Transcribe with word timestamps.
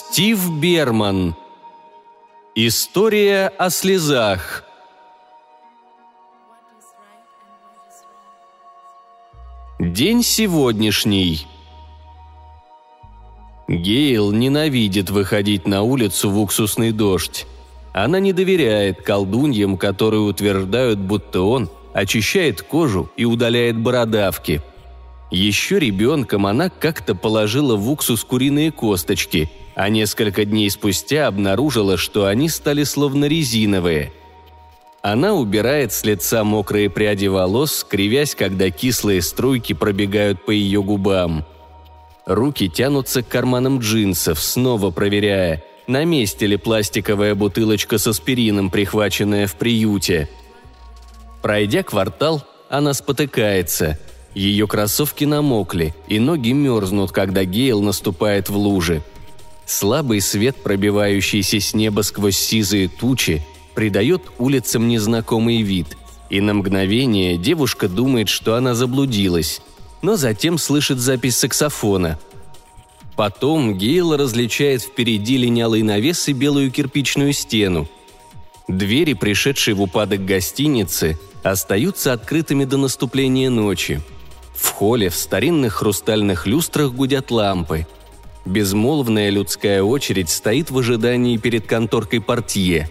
Стив 0.00 0.50
Берман. 0.58 1.36
История 2.54 3.48
о 3.58 3.68
слезах. 3.68 4.64
День 9.78 10.22
сегодняшний. 10.22 11.46
Гейл 13.68 14.32
ненавидит 14.32 15.10
выходить 15.10 15.66
на 15.66 15.82
улицу 15.82 16.30
в 16.30 16.40
уксусный 16.40 16.92
дождь. 16.92 17.46
Она 17.92 18.20
не 18.20 18.32
доверяет 18.32 19.02
колдуньям, 19.02 19.76
которые 19.76 20.22
утверждают, 20.22 20.98
будто 20.98 21.42
он 21.42 21.68
очищает 21.92 22.62
кожу 22.62 23.10
и 23.18 23.26
удаляет 23.26 23.76
бородавки. 23.78 24.62
Еще 25.30 25.78
ребенком 25.78 26.46
она 26.46 26.70
как-то 26.70 27.14
положила 27.14 27.76
в 27.76 27.88
уксус 27.90 28.24
куриные 28.24 28.72
косточки– 28.72 29.50
а 29.74 29.88
несколько 29.88 30.44
дней 30.44 30.70
спустя 30.70 31.26
обнаружила, 31.26 31.96
что 31.96 32.26
они 32.26 32.48
стали 32.48 32.84
словно 32.84 33.26
резиновые. 33.26 34.12
Она 35.02 35.32
убирает 35.32 35.92
с 35.92 36.04
лица 36.04 36.44
мокрые 36.44 36.90
пряди 36.90 37.26
волос, 37.26 37.86
кривясь, 37.88 38.34
когда 38.34 38.70
кислые 38.70 39.22
струйки 39.22 39.72
пробегают 39.72 40.44
по 40.44 40.50
ее 40.50 40.82
губам. 40.82 41.46
Руки 42.26 42.68
тянутся 42.68 43.22
к 43.22 43.28
карманам 43.28 43.78
джинсов, 43.78 44.40
снова 44.40 44.90
проверяя, 44.90 45.64
на 45.86 46.04
месте 46.04 46.46
ли 46.46 46.56
пластиковая 46.56 47.34
бутылочка 47.34 47.96
с 47.96 48.06
аспирином, 48.06 48.70
прихваченная 48.70 49.46
в 49.46 49.54
приюте. 49.54 50.28
Пройдя 51.40 51.82
квартал, 51.82 52.44
она 52.68 52.92
спотыкается. 52.92 53.98
Ее 54.34 54.68
кроссовки 54.68 55.24
намокли, 55.24 55.94
и 56.06 56.20
ноги 56.20 56.52
мерзнут, 56.52 57.10
когда 57.10 57.44
Гейл 57.44 57.80
наступает 57.80 58.50
в 58.50 58.56
лужи– 58.56 59.02
Слабый 59.70 60.20
свет, 60.20 60.56
пробивающийся 60.64 61.60
с 61.60 61.74
неба 61.74 62.00
сквозь 62.00 62.36
сизые 62.36 62.88
тучи, 62.88 63.40
придает 63.76 64.20
улицам 64.36 64.88
незнакомый 64.88 65.62
вид, 65.62 65.96
и 66.28 66.40
на 66.40 66.54
мгновение 66.54 67.38
девушка 67.38 67.88
думает, 67.88 68.28
что 68.28 68.56
она 68.56 68.74
заблудилась, 68.74 69.62
но 70.02 70.16
затем 70.16 70.58
слышит 70.58 70.98
запись 70.98 71.36
саксофона. 71.36 72.18
Потом 73.14 73.78
Гейл 73.78 74.16
различает 74.16 74.82
впереди 74.82 75.36
линялый 75.36 75.82
навес 75.82 76.26
и 76.26 76.32
белую 76.32 76.72
кирпичную 76.72 77.32
стену. 77.32 77.88
Двери, 78.66 79.12
пришедшие 79.12 79.76
в 79.76 79.82
упадок 79.82 80.24
гостиницы, 80.24 81.16
остаются 81.44 82.12
открытыми 82.12 82.64
до 82.64 82.76
наступления 82.76 83.50
ночи. 83.50 84.00
В 84.52 84.68
холле 84.70 85.10
в 85.10 85.14
старинных 85.14 85.74
хрустальных 85.74 86.48
люстрах 86.48 86.90
гудят 86.92 87.30
лампы– 87.30 87.86
Безмолвная 88.44 89.30
людская 89.30 89.82
очередь 89.82 90.30
стоит 90.30 90.70
в 90.70 90.78
ожидании 90.78 91.36
перед 91.36 91.66
конторкой 91.66 92.20
портье. 92.20 92.88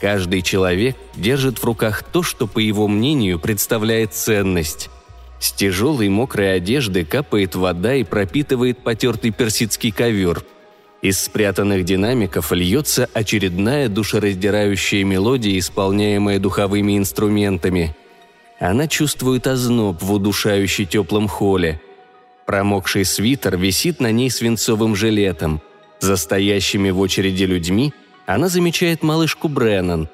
Каждый 0.00 0.42
человек 0.42 0.96
держит 1.14 1.58
в 1.58 1.64
руках 1.64 2.02
то, 2.02 2.22
что, 2.22 2.46
по 2.46 2.58
его 2.58 2.86
мнению, 2.88 3.38
представляет 3.38 4.12
ценность. 4.12 4.90
С 5.40 5.52
тяжелой 5.52 6.08
мокрой 6.08 6.54
одежды 6.54 7.04
капает 7.04 7.54
вода 7.54 7.94
и 7.94 8.04
пропитывает 8.04 8.78
потертый 8.82 9.30
персидский 9.30 9.90
ковер. 9.90 10.44
Из 11.00 11.20
спрятанных 11.20 11.84
динамиков 11.84 12.52
льется 12.52 13.08
очередная 13.12 13.88
душераздирающая 13.88 15.04
мелодия, 15.04 15.58
исполняемая 15.58 16.38
духовыми 16.38 16.96
инструментами. 16.96 17.94
Она 18.58 18.86
чувствует 18.88 19.46
озноб 19.46 20.02
в 20.02 20.12
удушающе 20.12 20.84
теплом 20.84 21.28
холле– 21.28 21.80
Промокший 22.46 23.04
свитер 23.04 23.56
висит 23.56 24.00
на 24.00 24.12
ней 24.12 24.30
свинцовым 24.30 24.94
жилетом. 24.94 25.62
За 26.00 26.16
стоящими 26.16 26.90
в 26.90 27.00
очереди 27.00 27.44
людьми 27.44 27.94
она 28.26 28.48
замечает 28.48 29.02
малышку 29.02 29.48
Бреннан. 29.48 30.08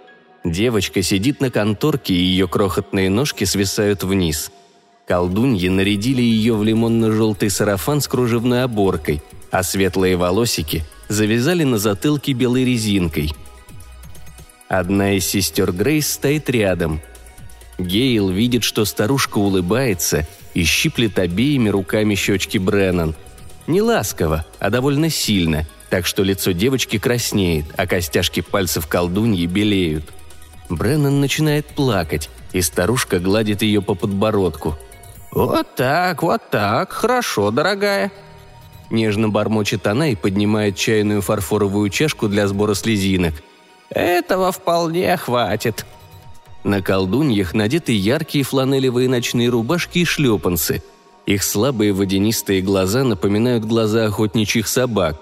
Девочка 0.44 1.02
сидит 1.02 1.40
на 1.40 1.50
конторке, 1.50 2.14
и 2.14 2.22
ее 2.22 2.48
крохотные 2.48 3.10
ножки 3.10 3.44
свисают 3.44 4.04
вниз. 4.04 4.50
Колдуньи 5.06 5.68
нарядили 5.68 6.22
ее 6.22 6.54
в 6.54 6.62
лимонно-желтый 6.62 7.50
сарафан 7.50 8.00
с 8.00 8.06
кружевной 8.06 8.62
оборкой, 8.62 9.22
а 9.50 9.62
светлые 9.64 10.16
волосики 10.16 10.84
завязали 11.08 11.64
на 11.64 11.78
затылке 11.78 12.32
белой 12.32 12.64
резинкой. 12.64 13.32
Одна 14.68 15.14
из 15.14 15.26
сестер 15.26 15.72
Грейс 15.72 16.12
стоит 16.12 16.48
рядом. 16.48 17.00
Гейл 17.76 18.28
видит, 18.28 18.62
что 18.62 18.84
старушка 18.84 19.38
улыбается 19.38 20.28
и 20.54 20.64
щиплет 20.64 21.18
обеими 21.18 21.68
руками 21.68 22.14
щечки 22.14 22.58
Бреннан. 22.58 23.14
Не 23.66 23.82
ласково, 23.82 24.44
а 24.58 24.70
довольно 24.70 25.10
сильно, 25.10 25.66
так 25.90 26.06
что 26.06 26.22
лицо 26.22 26.52
девочки 26.52 26.98
краснеет, 26.98 27.66
а 27.76 27.86
костяшки 27.86 28.40
пальцев 28.40 28.86
колдуньи 28.86 29.46
белеют. 29.46 30.04
Бреннан 30.68 31.20
начинает 31.20 31.66
плакать, 31.66 32.30
и 32.52 32.62
старушка 32.62 33.18
гладит 33.18 33.62
ее 33.62 33.82
по 33.82 33.94
подбородку. 33.94 34.76
«Вот 35.32 35.74
так, 35.76 36.22
вот 36.22 36.50
так, 36.50 36.92
хорошо, 36.92 37.50
дорогая», 37.50 38.10
Нежно 38.90 39.28
бормочет 39.28 39.86
она 39.86 40.08
и 40.08 40.16
поднимает 40.16 40.76
чайную 40.76 41.22
фарфоровую 41.22 41.88
чашку 41.90 42.28
для 42.28 42.48
сбора 42.48 42.74
слезинок. 42.74 43.34
«Этого 43.88 44.50
вполне 44.50 45.16
хватит», 45.16 45.86
на 46.64 46.82
колдуньях 46.82 47.54
надеты 47.54 47.92
яркие 47.92 48.44
фланелевые 48.44 49.08
ночные 49.08 49.48
рубашки 49.48 50.00
и 50.00 50.04
шлепанцы. 50.04 50.82
Их 51.26 51.42
слабые 51.42 51.92
водянистые 51.92 52.60
глаза 52.60 53.04
напоминают 53.04 53.64
глаза 53.64 54.06
охотничьих 54.06 54.66
собак. 54.66 55.20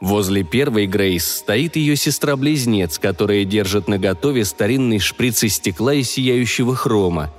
Возле 0.00 0.44
первой 0.44 0.86
Грейс 0.86 1.26
стоит 1.26 1.76
ее 1.76 1.96
сестра-близнец, 1.96 2.98
которая 2.98 3.44
держит 3.44 3.88
наготове 3.88 4.44
старинный 4.44 5.00
шприц 5.00 5.42
из 5.44 5.54
стекла 5.54 5.94
и 5.94 6.02
сияющего 6.02 6.76
хрома. 6.76 7.32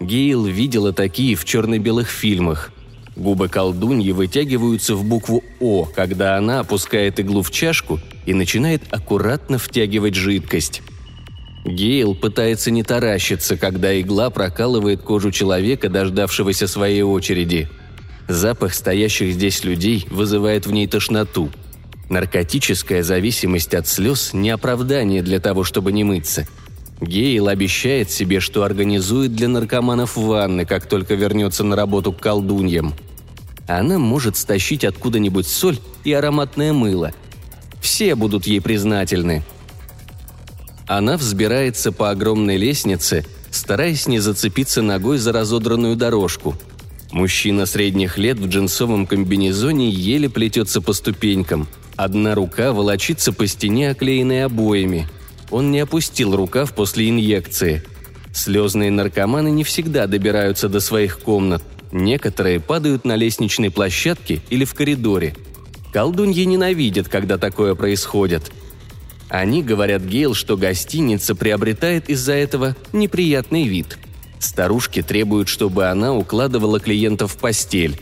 Гейл 0.00 0.44
видела 0.44 0.92
такие 0.92 1.34
в 1.34 1.44
черно-белых 1.44 2.08
фильмах. 2.08 2.72
Губы 3.16 3.48
колдуньи 3.48 4.12
вытягиваются 4.12 4.94
в 4.94 5.04
букву 5.04 5.42
«О», 5.58 5.86
когда 5.94 6.36
она 6.36 6.60
опускает 6.60 7.18
иглу 7.18 7.42
в 7.42 7.50
чашку 7.50 7.98
и 8.26 8.34
начинает 8.34 8.82
аккуратно 8.90 9.58
втягивать 9.58 10.14
жидкость. 10.14 10.82
Гейл 11.66 12.14
пытается 12.14 12.70
не 12.70 12.84
таращиться, 12.84 13.56
когда 13.56 14.00
игла 14.00 14.30
прокалывает 14.30 15.02
кожу 15.02 15.32
человека, 15.32 15.88
дождавшегося 15.88 16.68
своей 16.68 17.02
очереди. 17.02 17.68
Запах 18.28 18.72
стоящих 18.72 19.34
здесь 19.34 19.64
людей 19.64 20.06
вызывает 20.10 20.66
в 20.66 20.72
ней 20.72 20.86
тошноту. 20.86 21.50
Наркотическая 22.08 23.02
зависимость 23.02 23.74
от 23.74 23.88
слез– 23.88 24.30
не 24.32 24.50
оправдание 24.50 25.22
для 25.22 25.40
того, 25.40 25.64
чтобы 25.64 25.90
не 25.90 26.04
мыться. 26.04 26.46
Гейл 27.00 27.48
обещает 27.48 28.10
себе, 28.10 28.38
что 28.38 28.62
организует 28.62 29.34
для 29.34 29.48
наркоманов 29.48 30.16
ванны, 30.16 30.64
как 30.64 30.86
только 30.86 31.14
вернется 31.14 31.64
на 31.64 31.74
работу 31.74 32.12
к 32.12 32.20
колдуньям. 32.20 32.94
Она 33.66 33.98
может 33.98 34.36
стащить 34.36 34.84
откуда-нибудь 34.84 35.48
соль 35.48 35.78
и 36.04 36.12
ароматное 36.12 36.72
мыло. 36.72 37.12
Все 37.80 38.14
будут 38.14 38.46
ей 38.46 38.60
признательны– 38.60 39.42
она 40.86 41.16
взбирается 41.16 41.90
по 41.90 42.10
огромной 42.10 42.56
лестнице, 42.56 43.24
стараясь 43.50 44.06
не 44.06 44.20
зацепиться 44.20 44.82
ногой 44.82 45.18
за 45.18 45.32
разодранную 45.32 45.96
дорожку. 45.96 46.54
Мужчина 47.10 47.66
средних 47.66 48.18
лет 48.18 48.38
в 48.38 48.46
джинсовом 48.48 49.06
комбинезоне 49.06 49.88
еле 49.88 50.28
плетется 50.28 50.80
по 50.80 50.92
ступенькам. 50.92 51.66
Одна 51.96 52.34
рука 52.34 52.72
волочится 52.72 53.32
по 53.32 53.46
стене, 53.46 53.90
оклеенной 53.90 54.44
обоями. 54.44 55.08
Он 55.50 55.70
не 55.70 55.80
опустил 55.80 56.36
рукав 56.36 56.72
после 56.74 57.08
инъекции. 57.08 57.82
Слезные 58.32 58.90
наркоманы 58.90 59.50
не 59.50 59.64
всегда 59.64 60.06
добираются 60.06 60.68
до 60.68 60.80
своих 60.80 61.20
комнат. 61.20 61.62
Некоторые 61.90 62.60
падают 62.60 63.04
на 63.04 63.16
лестничной 63.16 63.70
площадке 63.70 64.40
или 64.50 64.64
в 64.64 64.74
коридоре. 64.74 65.34
Колдуньи 65.92 66.44
ненавидят, 66.44 67.08
когда 67.08 67.38
такое 67.38 67.74
происходит– 67.74 68.52
они 69.28 69.62
говорят 69.62 70.02
Гейл, 70.02 70.34
что 70.34 70.56
гостиница 70.56 71.34
приобретает 71.34 72.08
из-за 72.08 72.34
этого 72.34 72.76
неприятный 72.92 73.66
вид. 73.66 73.98
Старушки 74.38 75.02
требуют, 75.02 75.48
чтобы 75.48 75.86
она 75.86 76.14
укладывала 76.14 76.78
клиентов 76.78 77.32
в 77.32 77.38
постель. 77.38 77.98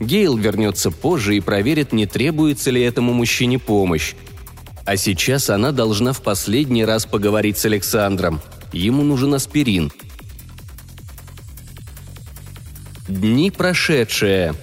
Гейл 0.00 0.36
вернется 0.36 0.90
позже 0.90 1.36
и 1.36 1.40
проверит, 1.40 1.92
не 1.92 2.06
требуется 2.06 2.70
ли 2.70 2.82
этому 2.82 3.12
мужчине 3.12 3.58
помощь. 3.58 4.14
А 4.84 4.96
сейчас 4.96 5.48
она 5.48 5.70
должна 5.70 6.12
в 6.12 6.22
последний 6.22 6.84
раз 6.84 7.06
поговорить 7.06 7.58
с 7.58 7.66
Александром. 7.66 8.40
Ему 8.72 9.04
нужен 9.04 9.34
аспирин. 9.34 9.92
Дни 13.06 13.50
прошедшие. 13.50 14.54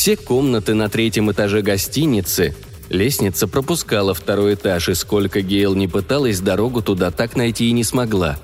Все 0.00 0.16
комнаты 0.16 0.72
на 0.72 0.88
третьем 0.88 1.30
этаже 1.30 1.60
гостиницы 1.60 2.56
Лестница 2.88 3.46
пропускала 3.46 4.14
второй 4.14 4.54
этаж, 4.54 4.88
и 4.88 4.94
сколько 4.94 5.42
Гейл 5.42 5.74
не 5.74 5.88
пыталась, 5.88 6.40
дорогу 6.40 6.80
туда 6.80 7.10
так 7.10 7.36
найти 7.36 7.68
и 7.68 7.72
не 7.72 7.84
смогла. 7.84 8.38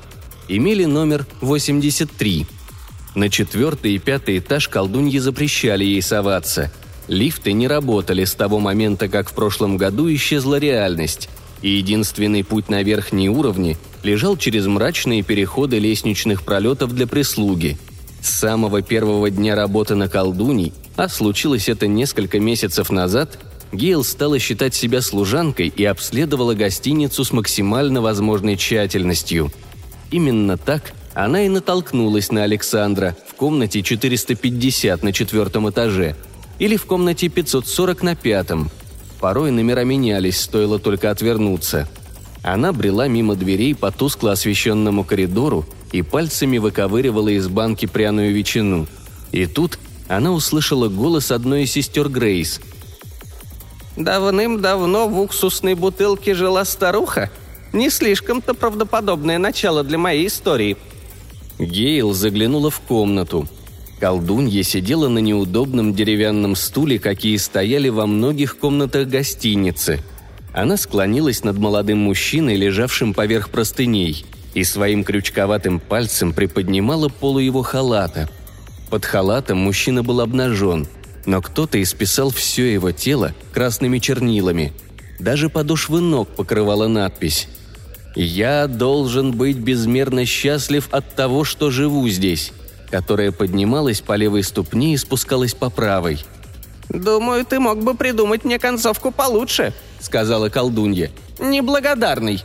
Имели 0.48 0.84
номер 0.84 1.26
83. 1.40 2.46
На 3.14 3.30
четвертый 3.30 3.94
и 3.94 3.98
пятый 3.98 4.36
этаж 4.36 4.68
колдуньи 4.68 5.16
запрещали 5.16 5.82
ей 5.82 6.02
соваться. 6.02 6.70
Лифты 7.08 7.54
не 7.54 7.66
работали 7.68 8.24
с 8.24 8.34
того 8.34 8.58
момента, 8.58 9.08
как 9.08 9.30
в 9.30 9.32
прошлом 9.32 9.78
году 9.78 10.12
исчезла 10.12 10.58
реальность, 10.58 11.30
и 11.62 11.70
единственный 11.70 12.44
путь 12.44 12.68
на 12.68 12.82
верхние 12.82 13.30
уровни 13.30 13.78
лежал 14.02 14.36
через 14.36 14.66
мрачные 14.66 15.22
переходы 15.22 15.78
лестничных 15.78 16.42
пролетов 16.42 16.94
для 16.94 17.06
прислуги. 17.06 17.78
С 18.20 18.40
самого 18.40 18.82
первого 18.82 19.30
дня 19.30 19.54
работы 19.54 19.94
на 19.94 20.10
колдуней, 20.10 20.74
а 20.96 21.08
случилось 21.08 21.68
это 21.68 21.86
несколько 21.86 22.40
месяцев 22.40 22.90
назад, 22.90 23.38
Гейл 23.72 24.04
стала 24.04 24.38
считать 24.38 24.74
себя 24.74 25.00
служанкой 25.00 25.68
и 25.68 25.84
обследовала 25.84 26.54
гостиницу 26.54 27.24
с 27.24 27.32
максимально 27.32 28.00
возможной 28.00 28.56
тщательностью. 28.56 29.52
Именно 30.10 30.56
так 30.56 30.92
она 31.14 31.42
и 31.42 31.48
натолкнулась 31.48 32.30
на 32.30 32.44
Александра 32.44 33.16
в 33.28 33.34
комнате 33.34 33.82
450 33.82 35.02
на 35.02 35.12
четвертом 35.12 35.68
этаже 35.68 36.16
или 36.58 36.76
в 36.76 36.86
комнате 36.86 37.28
540 37.28 38.02
на 38.02 38.14
пятом. 38.14 38.70
Порой 39.20 39.50
номера 39.50 39.84
менялись, 39.84 40.40
стоило 40.40 40.78
только 40.78 41.10
отвернуться. 41.10 41.88
Она 42.42 42.72
брела 42.72 43.08
мимо 43.08 43.34
дверей 43.34 43.74
по 43.74 43.90
тускло 43.90 44.32
освещенному 44.32 45.04
коридору 45.04 45.66
и 45.90 46.02
пальцами 46.02 46.58
выковыривала 46.58 47.28
из 47.28 47.48
банки 47.48 47.86
пряную 47.86 48.32
ветчину. 48.32 48.86
И 49.32 49.46
тут 49.46 49.78
она 50.08 50.32
услышала 50.32 50.88
голос 50.88 51.30
одной 51.30 51.64
из 51.64 51.72
сестер 51.72 52.08
Грейс– 52.08 52.60
Давным-давно 53.96 55.08
в 55.08 55.20
уксусной 55.20 55.74
бутылке 55.74 56.34
жила 56.34 56.64
старуха. 56.64 57.30
Не 57.72 57.88
слишком-то 57.88 58.54
правдоподобное 58.54 59.38
начало 59.38 59.82
для 59.82 59.96
моей 59.96 60.26
истории. 60.26 60.76
Гейл 61.58 62.12
заглянула 62.12 62.70
в 62.70 62.80
комнату. 62.80 63.48
Колдунья 63.98 64.62
сидела 64.62 65.08
на 65.08 65.18
неудобном 65.18 65.94
деревянном 65.94 66.54
стуле, 66.54 66.98
какие 66.98 67.38
стояли 67.38 67.88
во 67.88 68.06
многих 68.06 68.58
комнатах 68.58 69.08
гостиницы. 69.08 70.00
Она 70.52 70.76
склонилась 70.76 71.42
над 71.44 71.56
молодым 71.56 71.98
мужчиной, 71.98 72.56
лежавшим 72.56 73.14
поверх 73.14 73.48
простыней, 73.48 74.26
и 74.52 74.64
своим 74.64 75.04
крючковатым 75.04 75.80
пальцем 75.80 76.34
приподнимала 76.34 77.08
полу 77.08 77.38
его 77.38 77.62
халата. 77.62 78.28
Под 78.90 79.04
халатом 79.04 79.58
мужчина 79.58 80.02
был 80.02 80.20
обнажен– 80.20 80.86
но 81.26 81.42
кто-то 81.42 81.82
исписал 81.82 82.30
все 82.30 82.72
его 82.72 82.92
тело 82.92 83.34
красными 83.52 83.98
чернилами. 83.98 84.72
Даже 85.18 85.50
подошвы 85.50 86.00
ног 86.00 86.28
покрывала 86.28 86.86
надпись 86.86 87.48
«Я 88.14 88.66
должен 88.66 89.32
быть 89.32 89.58
безмерно 89.58 90.24
счастлив 90.24 90.88
от 90.92 91.14
того, 91.14 91.44
что 91.44 91.70
живу 91.70 92.08
здесь», 92.08 92.52
которая 92.90 93.32
поднималась 93.32 94.00
по 94.00 94.14
левой 94.14 94.42
ступне 94.42 94.94
и 94.94 94.96
спускалась 94.96 95.54
по 95.54 95.68
правой. 95.68 96.24
«Думаю, 96.88 97.44
ты 97.44 97.58
мог 97.58 97.82
бы 97.82 97.94
придумать 97.94 98.44
мне 98.44 98.58
концовку 98.58 99.10
получше»,— 99.10 99.74
сказала 100.00 100.48
колдунья. 100.48 101.10
«Неблагодарный». 101.40 102.42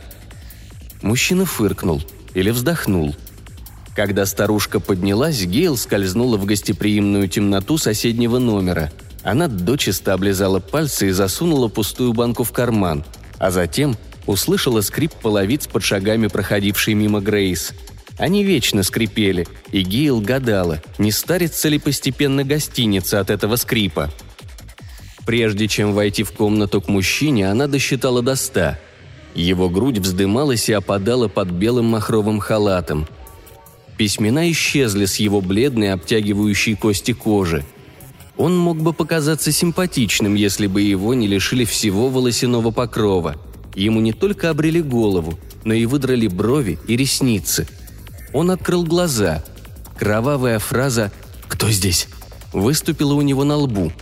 Мужчина 1.00 1.46
фыркнул 1.46 2.02
или 2.34 2.50
вздохнул— 2.50 3.14
когда 3.94 4.24
старушка 4.24 4.80
поднялась, 4.80 5.44
Гейл 5.44 5.76
скользнула 5.76 6.36
в 6.36 6.46
гостеприимную 6.46 7.28
темноту 7.28 7.76
соседнего 7.76 8.38
номера. 8.38 8.90
Она 9.22 9.48
дочисто 9.48 10.14
облизала 10.14 10.60
пальцы 10.60 11.08
и 11.08 11.12
засунула 11.12 11.68
пустую 11.68 12.12
банку 12.12 12.42
в 12.42 12.52
карман, 12.52 13.04
а 13.38 13.50
затем 13.50 13.96
услышала 14.26 14.80
скрип 14.80 15.12
половиц 15.12 15.66
под 15.66 15.84
шагами 15.84 16.26
проходившей 16.26 16.94
мимо 16.94 17.20
Грейс. 17.20 17.72
Они 18.18 18.44
вечно 18.44 18.82
скрипели, 18.82 19.46
и 19.70 19.82
Гейл 19.82 20.20
гадала, 20.20 20.82
не 20.98 21.12
старится 21.12 21.68
ли 21.68 21.78
постепенно 21.78 22.44
гостиница 22.44 23.20
от 23.20 23.30
этого 23.30 23.56
скрипа. 23.56 24.10
Прежде 25.26 25.68
чем 25.68 25.92
войти 25.92 26.24
в 26.24 26.32
комнату 26.32 26.80
к 26.80 26.88
мужчине, 26.88 27.50
она 27.50 27.68
досчитала 27.68 28.22
до 28.22 28.34
ста. 28.36 28.78
Его 29.34 29.68
грудь 29.68 29.98
вздымалась 29.98 30.68
и 30.68 30.72
опадала 30.72 31.28
под 31.28 31.50
белым 31.50 31.86
махровым 31.86 32.40
халатом– 32.40 33.06
Письмена 33.96 34.50
исчезли 34.50 35.04
с 35.04 35.16
его 35.16 35.40
бледной, 35.40 35.92
обтягивающей 35.92 36.74
кости 36.74 37.12
кожи. 37.12 37.64
Он 38.36 38.56
мог 38.56 38.78
бы 38.78 38.92
показаться 38.92 39.52
симпатичным, 39.52 40.34
если 40.34 40.66
бы 40.66 40.80
его 40.80 41.14
не 41.14 41.26
лишили 41.26 41.64
всего 41.64 42.08
волосяного 42.08 42.70
покрова. 42.70 43.36
Ему 43.74 44.00
не 44.00 44.12
только 44.12 44.50
обрели 44.50 44.82
голову, 44.82 45.38
но 45.64 45.74
и 45.74 45.86
выдрали 45.86 46.26
брови 46.26 46.78
и 46.88 46.96
ресницы. 46.96 47.68
Он 48.32 48.50
открыл 48.50 48.84
глаза. 48.84 49.44
Кровавая 49.98 50.58
фраза 50.58 51.12
«Кто 51.48 51.70
здесь?» 51.70 52.08
выступила 52.52 53.14
у 53.14 53.22
него 53.22 53.44
на 53.44 53.56
лбу. 53.56 53.92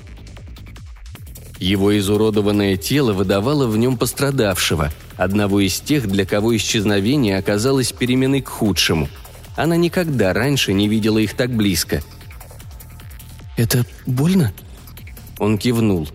Его 1.58 1.96
изуродованное 1.98 2.76
тело 2.76 3.12
выдавало 3.12 3.66
в 3.66 3.76
нем 3.76 3.96
пострадавшего, 3.98 4.92
одного 5.16 5.60
из 5.60 5.78
тех, 5.80 6.08
для 6.08 6.24
кого 6.24 6.56
исчезновение 6.56 7.36
оказалось 7.36 7.92
переменой 7.92 8.40
к 8.40 8.48
худшему– 8.48 9.08
она 9.62 9.76
никогда 9.76 10.32
раньше 10.32 10.72
не 10.72 10.88
видела 10.88 11.18
их 11.18 11.34
так 11.34 11.50
близко. 11.50 12.02
«Это 13.58 13.84
больно?» 14.06 14.54
Он 15.38 15.58
кивнул. 15.58 16.08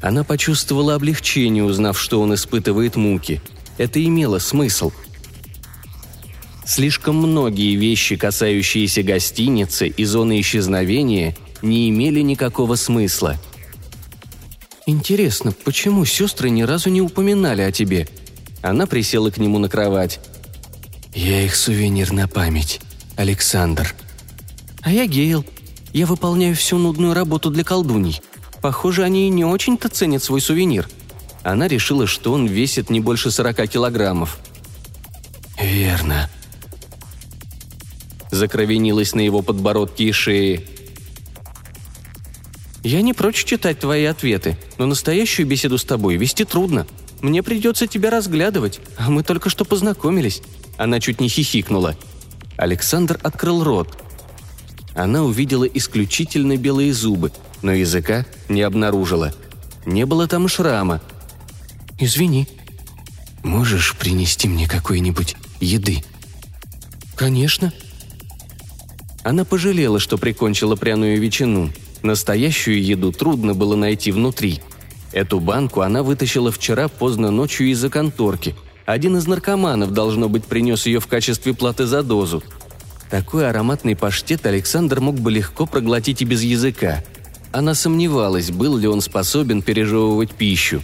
Она 0.00 0.24
почувствовала 0.24 0.94
облегчение, 0.94 1.62
узнав, 1.62 2.00
что 2.00 2.22
он 2.22 2.34
испытывает 2.34 2.96
муки. 2.96 3.42
Это 3.76 4.02
имело 4.02 4.38
смысл. 4.38 4.92
Слишком 6.64 7.16
многие 7.16 7.74
вещи, 7.74 8.16
касающиеся 8.16 9.02
гостиницы 9.02 9.88
и 9.88 10.04
зоны 10.06 10.40
исчезновения, 10.40 11.36
не 11.60 11.90
имели 11.90 12.20
никакого 12.20 12.76
смысла. 12.76 13.36
«Интересно, 14.86 15.52
почему 15.64 16.06
сестры 16.06 16.48
ни 16.48 16.62
разу 16.62 16.88
не 16.88 17.02
упоминали 17.02 17.60
о 17.60 17.72
тебе?» 17.72 18.08
Она 18.62 18.86
присела 18.86 19.30
к 19.30 19.36
нему 19.36 19.58
на 19.58 19.68
кровать. 19.68 20.18
«Я 21.14 21.42
их 21.42 21.54
сувенир 21.56 22.12
на 22.12 22.26
память», 22.26 22.80
Александр. 23.16 23.94
А 24.82 24.92
я 24.92 25.06
Гейл. 25.06 25.44
Я 25.92 26.06
выполняю 26.06 26.54
всю 26.54 26.76
нудную 26.76 27.14
работу 27.14 27.50
для 27.50 27.64
колдуний. 27.64 28.20
Похоже, 28.60 29.02
они 29.04 29.30
не 29.30 29.44
очень-то 29.44 29.88
ценят 29.88 30.22
свой 30.22 30.40
сувенир. 30.40 30.88
Она 31.42 31.68
решила, 31.68 32.06
что 32.06 32.32
он 32.32 32.46
весит 32.46 32.90
не 32.90 33.00
больше 33.00 33.30
40 33.30 33.68
килограммов. 33.68 34.38
Верно. 35.60 36.28
Закровенилась 38.30 39.14
на 39.14 39.20
его 39.20 39.40
подбородке 39.40 40.04
и 40.04 40.12
шее. 40.12 40.64
«Я 42.82 43.00
не 43.00 43.14
прочь 43.14 43.44
читать 43.44 43.80
твои 43.80 44.04
ответы, 44.04 44.58
но 44.78 44.86
настоящую 44.86 45.46
беседу 45.46 45.78
с 45.78 45.84
тобой 45.84 46.16
вести 46.16 46.44
трудно. 46.44 46.86
Мне 47.20 47.42
придется 47.42 47.86
тебя 47.86 48.10
разглядывать, 48.10 48.80
а 48.98 49.10
мы 49.10 49.22
только 49.22 49.48
что 49.48 49.64
познакомились». 49.64 50.42
Она 50.76 51.00
чуть 51.00 51.20
не 51.20 51.28
хихикнула– 51.28 51.96
Александр 52.56 53.18
открыл 53.22 53.62
рот. 53.64 54.02
Она 54.94 55.22
увидела 55.22 55.64
исключительно 55.64 56.56
белые 56.56 56.92
зубы, 56.94 57.30
но 57.62 57.72
языка 57.72 58.24
не 58.48 58.62
обнаружила. 58.62 59.34
Не 59.84 60.06
было 60.06 60.26
там 60.26 60.48
шрама. 60.48 61.02
«Извини. 61.98 62.48
Можешь 63.42 63.94
принести 63.96 64.48
мне 64.48 64.66
какой-нибудь 64.66 65.36
еды?» 65.60 66.02
«Конечно». 67.14 67.72
Она 69.22 69.44
пожалела, 69.44 69.98
что 69.98 70.18
прикончила 70.18 70.76
пряную 70.76 71.20
ветчину. 71.20 71.70
Настоящую 72.02 72.82
еду 72.82 73.12
трудно 73.12 73.54
было 73.54 73.76
найти 73.76 74.12
внутри. 74.12 74.60
Эту 75.12 75.40
банку 75.40 75.80
она 75.80 76.02
вытащила 76.02 76.52
вчера 76.52 76.88
поздно 76.88 77.30
ночью 77.30 77.68
из-за 77.70 77.90
конторки– 77.90 78.54
один 78.86 79.16
из 79.16 79.26
наркоманов, 79.26 79.92
должно 79.92 80.28
быть, 80.28 80.44
принес 80.44 80.86
ее 80.86 81.00
в 81.00 81.08
качестве 81.08 81.52
платы 81.52 81.86
за 81.86 82.02
дозу. 82.04 82.42
Такой 83.10 83.48
ароматный 83.50 83.96
паштет 83.96 84.46
Александр 84.46 85.00
мог 85.00 85.16
бы 85.16 85.30
легко 85.30 85.66
проглотить 85.66 86.22
и 86.22 86.24
без 86.24 86.42
языка. 86.42 87.02
Она 87.52 87.74
сомневалась, 87.74 88.50
был 88.50 88.76
ли 88.76 88.86
он 88.86 89.00
способен 89.00 89.62
пережевывать 89.62 90.32
пищу. 90.32 90.82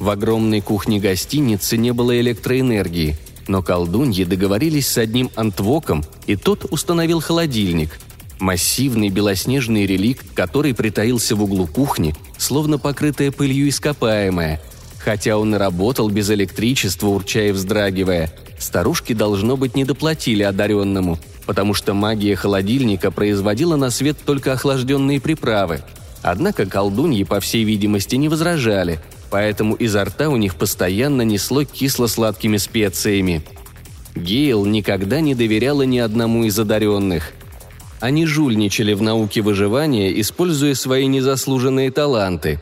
В 0.00 0.08
огромной 0.10 0.60
кухне 0.62 1.00
гостиницы 1.00 1.76
не 1.76 1.92
было 1.92 2.18
электроэнергии, 2.18 3.16
но 3.46 3.62
колдуньи 3.62 4.24
договорились 4.24 4.88
с 4.88 4.96
одним 4.96 5.30
антвоком, 5.36 6.04
и 6.26 6.36
тот 6.36 6.66
установил 6.70 7.20
холодильник. 7.20 7.98
Массивный 8.38 9.08
белоснежный 9.08 9.84
реликт, 9.84 10.26
который 10.34 10.72
притаился 10.72 11.34
в 11.34 11.42
углу 11.42 11.66
кухни, 11.66 12.14
словно 12.38 12.78
покрытая 12.78 13.32
пылью 13.32 13.68
ископаемая– 13.68 14.62
Хотя 14.98 15.38
он 15.38 15.54
и 15.54 15.58
работал 15.58 16.10
без 16.10 16.30
электричества, 16.30 17.08
урча 17.08 17.48
и 17.48 17.52
вздрагивая, 17.52 18.32
старушки, 18.58 19.12
должно 19.12 19.56
быть, 19.56 19.76
не 19.76 19.84
доплатили 19.84 20.42
одаренному, 20.42 21.18
потому 21.46 21.72
что 21.72 21.94
магия 21.94 22.36
холодильника 22.36 23.10
производила 23.10 23.76
на 23.76 23.90
свет 23.90 24.16
только 24.24 24.52
охлажденные 24.52 25.20
приправы. 25.20 25.82
Однако 26.22 26.66
колдуньи, 26.66 27.22
по 27.22 27.38
всей 27.40 27.64
видимости, 27.64 28.16
не 28.16 28.28
возражали, 28.28 28.98
поэтому 29.30 29.74
изо 29.76 30.04
рта 30.04 30.28
у 30.28 30.36
них 30.36 30.56
постоянно 30.56 31.22
несло 31.22 31.64
кисло-сладкими 31.64 32.56
специями. 32.56 33.42
Гейл 34.16 34.64
никогда 34.66 35.20
не 35.20 35.36
доверяла 35.36 35.82
ни 35.82 35.98
одному 35.98 36.44
из 36.44 36.58
одаренных. 36.58 37.32
Они 38.00 38.26
жульничали 38.26 38.94
в 38.94 39.02
науке 39.02 39.42
выживания, 39.42 40.20
используя 40.20 40.74
свои 40.74 41.06
незаслуженные 41.06 41.90
таланты. 41.92 42.60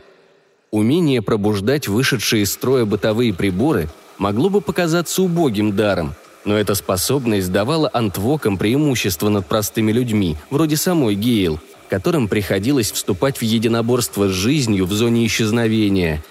Умение 0.71 1.21
пробуждать 1.21 1.87
вышедшие 1.87 2.43
из 2.43 2.51
строя 2.51 2.83
бытовые 2.85 3.33
приборы 3.33 3.87
могло 4.17 4.49
бы 4.49 4.59
показаться 4.59 5.21
убогим 5.21 5.75
даром, 5.75 6.13
но 6.43 6.57
эта 6.57 6.75
способность 6.75 7.51
давала 7.51 7.89
антвокам 7.93 8.57
преимущество 8.57 9.29
над 9.29 9.45
простыми 9.45 9.93
людьми, 9.93 10.35
вроде 10.49 10.75
самой 10.75 11.15
Гейл, 11.15 11.59
которым 11.89 12.27
приходилось 12.27 12.91
вступать 12.91 13.37
в 13.37 13.43
единоборство 13.43 14.27
с 14.27 14.31
жизнью 14.31 14.85
в 14.85 14.91
зоне 14.91 15.25
исчезновения. 15.25 16.23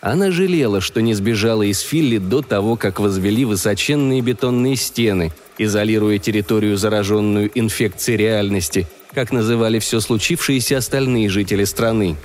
Она 0.00 0.30
жалела, 0.30 0.80
что 0.80 1.00
не 1.00 1.14
сбежала 1.14 1.62
из 1.62 1.80
Филли 1.80 2.18
до 2.18 2.42
того, 2.42 2.76
как 2.76 2.98
возвели 2.98 3.44
высоченные 3.44 4.20
бетонные 4.20 4.76
стены, 4.76 5.32
изолируя 5.58 6.18
территорию, 6.18 6.76
зараженную 6.76 7.50
инфекцией 7.54 8.16
реальности, 8.16 8.88
как 9.14 9.32
называли 9.32 9.78
все 9.78 10.00
случившееся 10.00 10.78
остальные 10.78 11.28
жители 11.28 11.64
страны. 11.64 12.16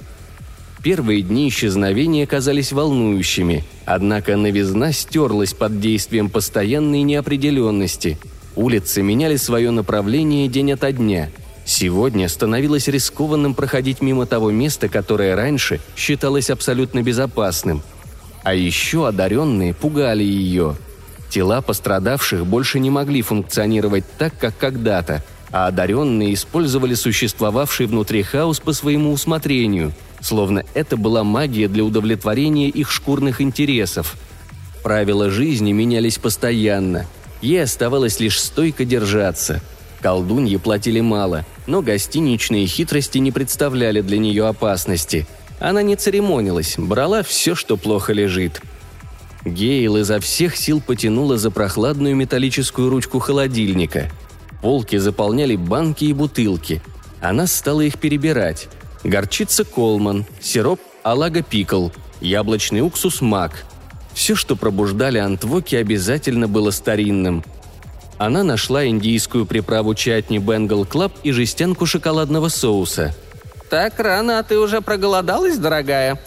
Первые 0.88 1.22
дни 1.22 1.50
исчезновения 1.50 2.26
казались 2.26 2.72
волнующими, 2.72 3.66
однако 3.84 4.38
новизна 4.38 4.94
стерлась 4.94 5.54
под 5.54 5.82
действием 5.82 6.30
постоянной 6.30 7.02
неопределенности. 7.02 8.18
Улицы 8.56 9.02
меняли 9.02 9.36
свое 9.36 9.72
направление 9.72 10.48
день 10.48 10.72
ото 10.72 10.94
дня– 10.94 11.30
Сегодня 11.66 12.30
становилось 12.30 12.88
рискованным 12.88 13.54
проходить 13.54 14.02
мимо 14.02 14.26
того 14.26 14.50
места, 14.52 14.88
которое 14.88 15.36
раньше 15.36 15.82
считалось 15.98 16.50
абсолютно 16.50 17.04
безопасным. 17.04 17.82
А 18.44 18.54
еще 18.54 19.10
одаренные 19.10 19.74
пугали 19.74 20.24
ее. 20.24 20.78
Тела 21.30 21.62
пострадавших 21.62 22.46
больше 22.46 22.80
не 22.80 22.90
могли 22.90 23.22
функционировать 23.22 24.06
так, 24.18 24.40
как 24.40 24.58
когда-то, 24.58 25.22
а 25.52 25.68
одаренные 25.68 26.34
использовали 26.34 26.94
существовавший 26.94 27.86
внутри 27.86 28.24
хаос 28.24 28.60
по 28.60 28.74
своему 28.74 29.12
усмотрению, 29.12 29.94
словно 30.22 30.64
это 30.74 30.98
была 30.98 31.24
магия 31.24 31.68
для 31.68 31.84
удовлетворения 31.84 32.70
их 32.70 32.92
шкурных 32.92 33.42
интересов. 33.42 34.16
Правила 34.84 35.30
жизни 35.30 35.72
менялись 35.72 36.18
постоянно. 36.18 37.06
Ей 37.42 37.64
оставалось 37.64 38.20
лишь 38.20 38.42
стойко 38.42 38.86
держаться– 38.86 39.62
Колдуньи 40.02 40.58
платили 40.58 41.02
мало, 41.02 41.46
но 41.66 41.82
гостиничные 41.82 42.68
хитрости 42.68 43.18
не 43.18 43.32
представляли 43.32 44.02
для 44.02 44.18
нее 44.18 44.48
опасности. 44.48 45.28
Она 45.60 45.82
не 45.82 45.96
церемонилась, 45.96 46.76
брала 46.78 47.24
все, 47.24 47.56
что 47.56 47.78
плохо 47.78 48.14
лежит. 48.14 48.62
Гейл 49.44 49.98
изо 49.98 50.20
всех 50.20 50.56
сил 50.56 50.82
потянула 50.82 51.38
за 51.38 51.52
прохладную 51.52 52.16
металлическую 52.16 52.90
ручку 52.90 53.20
холодильника. 53.20 54.12
Полки 54.62 54.98
заполняли 54.98 55.56
банки 55.56 56.06
и 56.06 56.14
бутылки. 56.14 56.82
Она 57.22 57.48
стала 57.48 57.82
их 57.82 57.98
перебирать. 57.98 58.68
Горчица 59.04 59.64
Колман, 59.64 60.26
сироп 60.42 60.80
Алага 61.04 61.42
Пикл, 61.42 61.90
яблочный 62.22 62.82
уксус 62.82 63.22
Мак. 63.22 63.66
Все, 64.14 64.36
что 64.36 64.56
пробуждали 64.56 65.20
антвоки, 65.20 65.76
обязательно 65.76 66.48
было 66.48 66.72
старинным– 66.72 67.44
она 68.18 68.44
нашла 68.44 68.88
индийскую 68.88 69.46
приправу 69.46 69.94
чатни 69.94 70.40
Бенгал 70.40 70.86
Клаб 70.86 71.14
и 71.24 71.32
жестянку 71.32 71.86
шоколадного 71.86 72.50
соуса. 72.50 73.16
«Так 73.70 74.00
рано, 74.00 74.40
а 74.40 74.44
ты 74.44 74.58
уже 74.58 74.82
проголодалась, 74.82 75.58
дорогая?» 75.58 76.20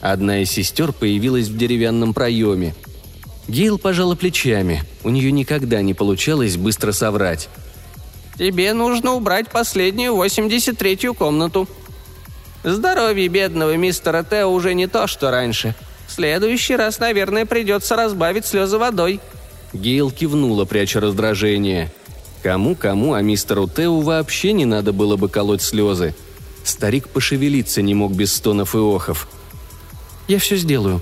Одна 0.00 0.42
из 0.42 0.50
сестер 0.50 0.92
появилась 0.92 1.48
в 1.48 1.56
деревянном 1.56 2.14
проеме. 2.14 2.74
Гейл 3.48 3.78
пожала 3.78 4.14
плечами. 4.14 4.82
У 5.02 5.10
нее 5.10 5.32
никогда 5.32 5.82
не 5.82 5.94
получалось 5.94 6.56
быстро 6.56 6.92
соврать. 6.92 7.48
«Тебе 8.38 8.72
нужно 8.72 9.12
убрать 9.12 9.50
последнюю 9.50 10.14
83-ю 10.14 11.14
комнату. 11.14 11.68
Здоровье 12.64 13.28
бедного 13.28 13.76
мистера 13.76 14.22
Тео 14.22 14.52
уже 14.52 14.74
не 14.74 14.86
то, 14.86 15.06
что 15.06 15.30
раньше. 15.30 15.74
В 16.06 16.12
следующий 16.12 16.76
раз, 16.76 16.98
наверное, 16.98 17.46
придется 17.46 17.96
разбавить 17.96 18.46
слезы 18.46 18.78
водой», 18.78 19.20
Гейл 19.72 20.10
кивнула, 20.10 20.64
пряча 20.64 21.00
раздражение. 21.00 21.90
Кому-кому, 22.42 23.14
а 23.14 23.22
мистеру 23.22 23.68
Теу 23.68 24.00
вообще 24.00 24.52
не 24.52 24.64
надо 24.64 24.92
было 24.92 25.16
бы 25.16 25.28
колоть 25.28 25.62
слезы. 25.62 26.14
Старик 26.64 27.08
пошевелиться 27.08 27.82
не 27.82 27.94
мог 27.94 28.12
без 28.12 28.32
стонов 28.32 28.74
и 28.74 28.78
охов. 28.78 29.28
«Я 30.28 30.38
все 30.38 30.56
сделаю». 30.56 31.00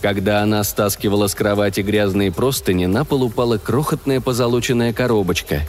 Когда 0.00 0.42
она 0.42 0.62
стаскивала 0.64 1.28
с 1.28 1.34
кровати 1.34 1.80
грязные 1.80 2.30
простыни, 2.30 2.84
на 2.84 3.06
пол 3.06 3.22
упала 3.22 3.56
крохотная 3.56 4.20
позолоченная 4.20 4.92
коробочка. 4.92 5.62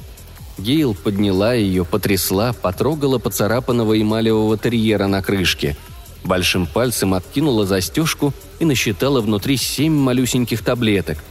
Гейл 0.58 0.96
подняла 0.96 1.54
ее, 1.54 1.86
потрясла, 1.86 2.54
потрогала 2.54 3.18
поцарапанного 3.18 4.02
эмалевого 4.02 4.58
терьера 4.58 5.08
на 5.08 5.22
крышке. 5.22 5.76
Большим 6.24 6.66
пальцем 6.66 7.14
откинула 7.14 7.66
застежку 7.66 8.34
и 8.60 8.66
насчитала 8.66 9.22
внутри 9.22 9.58
семь 9.58 9.94
малюсеньких 9.94 10.64
таблеток– 10.64 11.18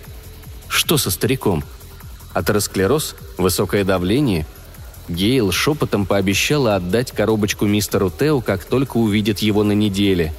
что 0.75 0.99
со 0.99 1.13
стариком? 1.13 1.63
Атеросклероз? 2.33 3.15
Высокое 3.39 3.85
давление? 3.85 4.45
Гейл 5.09 5.53
шепотом 5.53 6.05
пообещала 6.05 6.75
отдать 6.75 7.13
коробочку 7.13 7.65
мистеру 7.65 8.11
Тео, 8.11 8.41
как 8.41 8.65
только 8.65 8.97
увидит 8.97 9.39
его 9.39 9.63
на 9.63 9.71
неделе. 9.71 10.35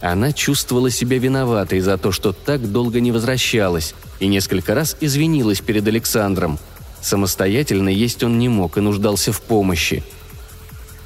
Она 0.00 0.32
чувствовала 0.32 0.88
себя 0.88 1.18
виноватой 1.18 1.80
за 1.80 1.98
то, 1.98 2.12
что 2.12 2.32
так 2.32 2.70
долго 2.70 3.00
не 3.00 3.10
возвращалась, 3.10 3.94
и 4.20 4.28
несколько 4.28 4.74
раз 4.74 4.96
извинилась 5.00 5.60
перед 5.60 5.86
Александром. 5.88 6.60
Самостоятельно 7.02 7.88
есть 7.88 8.22
он 8.22 8.38
не 8.38 8.48
мог 8.48 8.78
и 8.78 8.80
нуждался 8.80 9.32
в 9.32 9.42
помощи. 9.42 10.04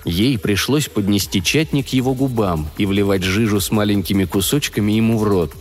Ей 0.04 0.38
пришлось 0.38 0.88
поднести 0.88 1.42
чатник 1.42 1.88
его 1.88 2.14
губам 2.14 2.68
и 2.76 2.86
вливать 2.86 3.24
жижу 3.24 3.60
с 3.60 3.72
маленькими 3.72 4.24
кусочками 4.24 4.92
ему 4.92 5.18
в 5.18 5.24
рот. 5.24 5.52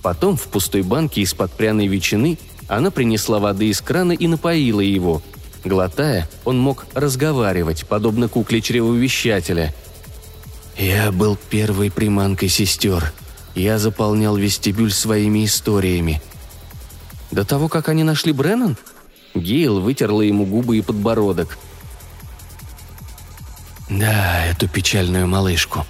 Потом 0.00 0.36
в 0.36 0.44
пустой 0.44 0.82
банке 0.82 1.20
из-под 1.22 1.52
пряной 1.52 1.88
ветчины 1.88 2.38
она 2.68 2.90
принесла 2.90 3.40
воды 3.40 3.68
из 3.68 3.80
крана 3.82 4.12
и 4.12 4.26
напоила 4.28 4.80
его. 4.80 5.22
Глотая, 5.64 6.30
он 6.44 6.58
мог 6.58 6.86
разговаривать, 6.94 7.86
подобно 7.86 8.28
кукле 8.28 8.62
чревовещателя. 8.62 9.74
«Я 10.78 11.12
был 11.12 11.36
первой 11.50 11.90
приманкой 11.90 12.48
сестер. 12.48 13.12
Я 13.54 13.78
заполнял 13.78 14.36
вестибюль 14.36 14.92
своими 14.92 15.44
историями». 15.44 16.22
«До 17.30 17.44
того, 17.44 17.68
как 17.68 17.88
они 17.88 18.04
нашли 18.04 18.32
Бреннан?» 18.32 18.78
Гейл 19.34 19.80
вытерла 19.80 20.22
ему 20.22 20.44
губы 20.44 20.78
и 20.78 20.82
подбородок. 20.82 21.58
«Да, 23.88 24.46
эту 24.46 24.68
печальную 24.68 25.26
малышку», 25.26 25.84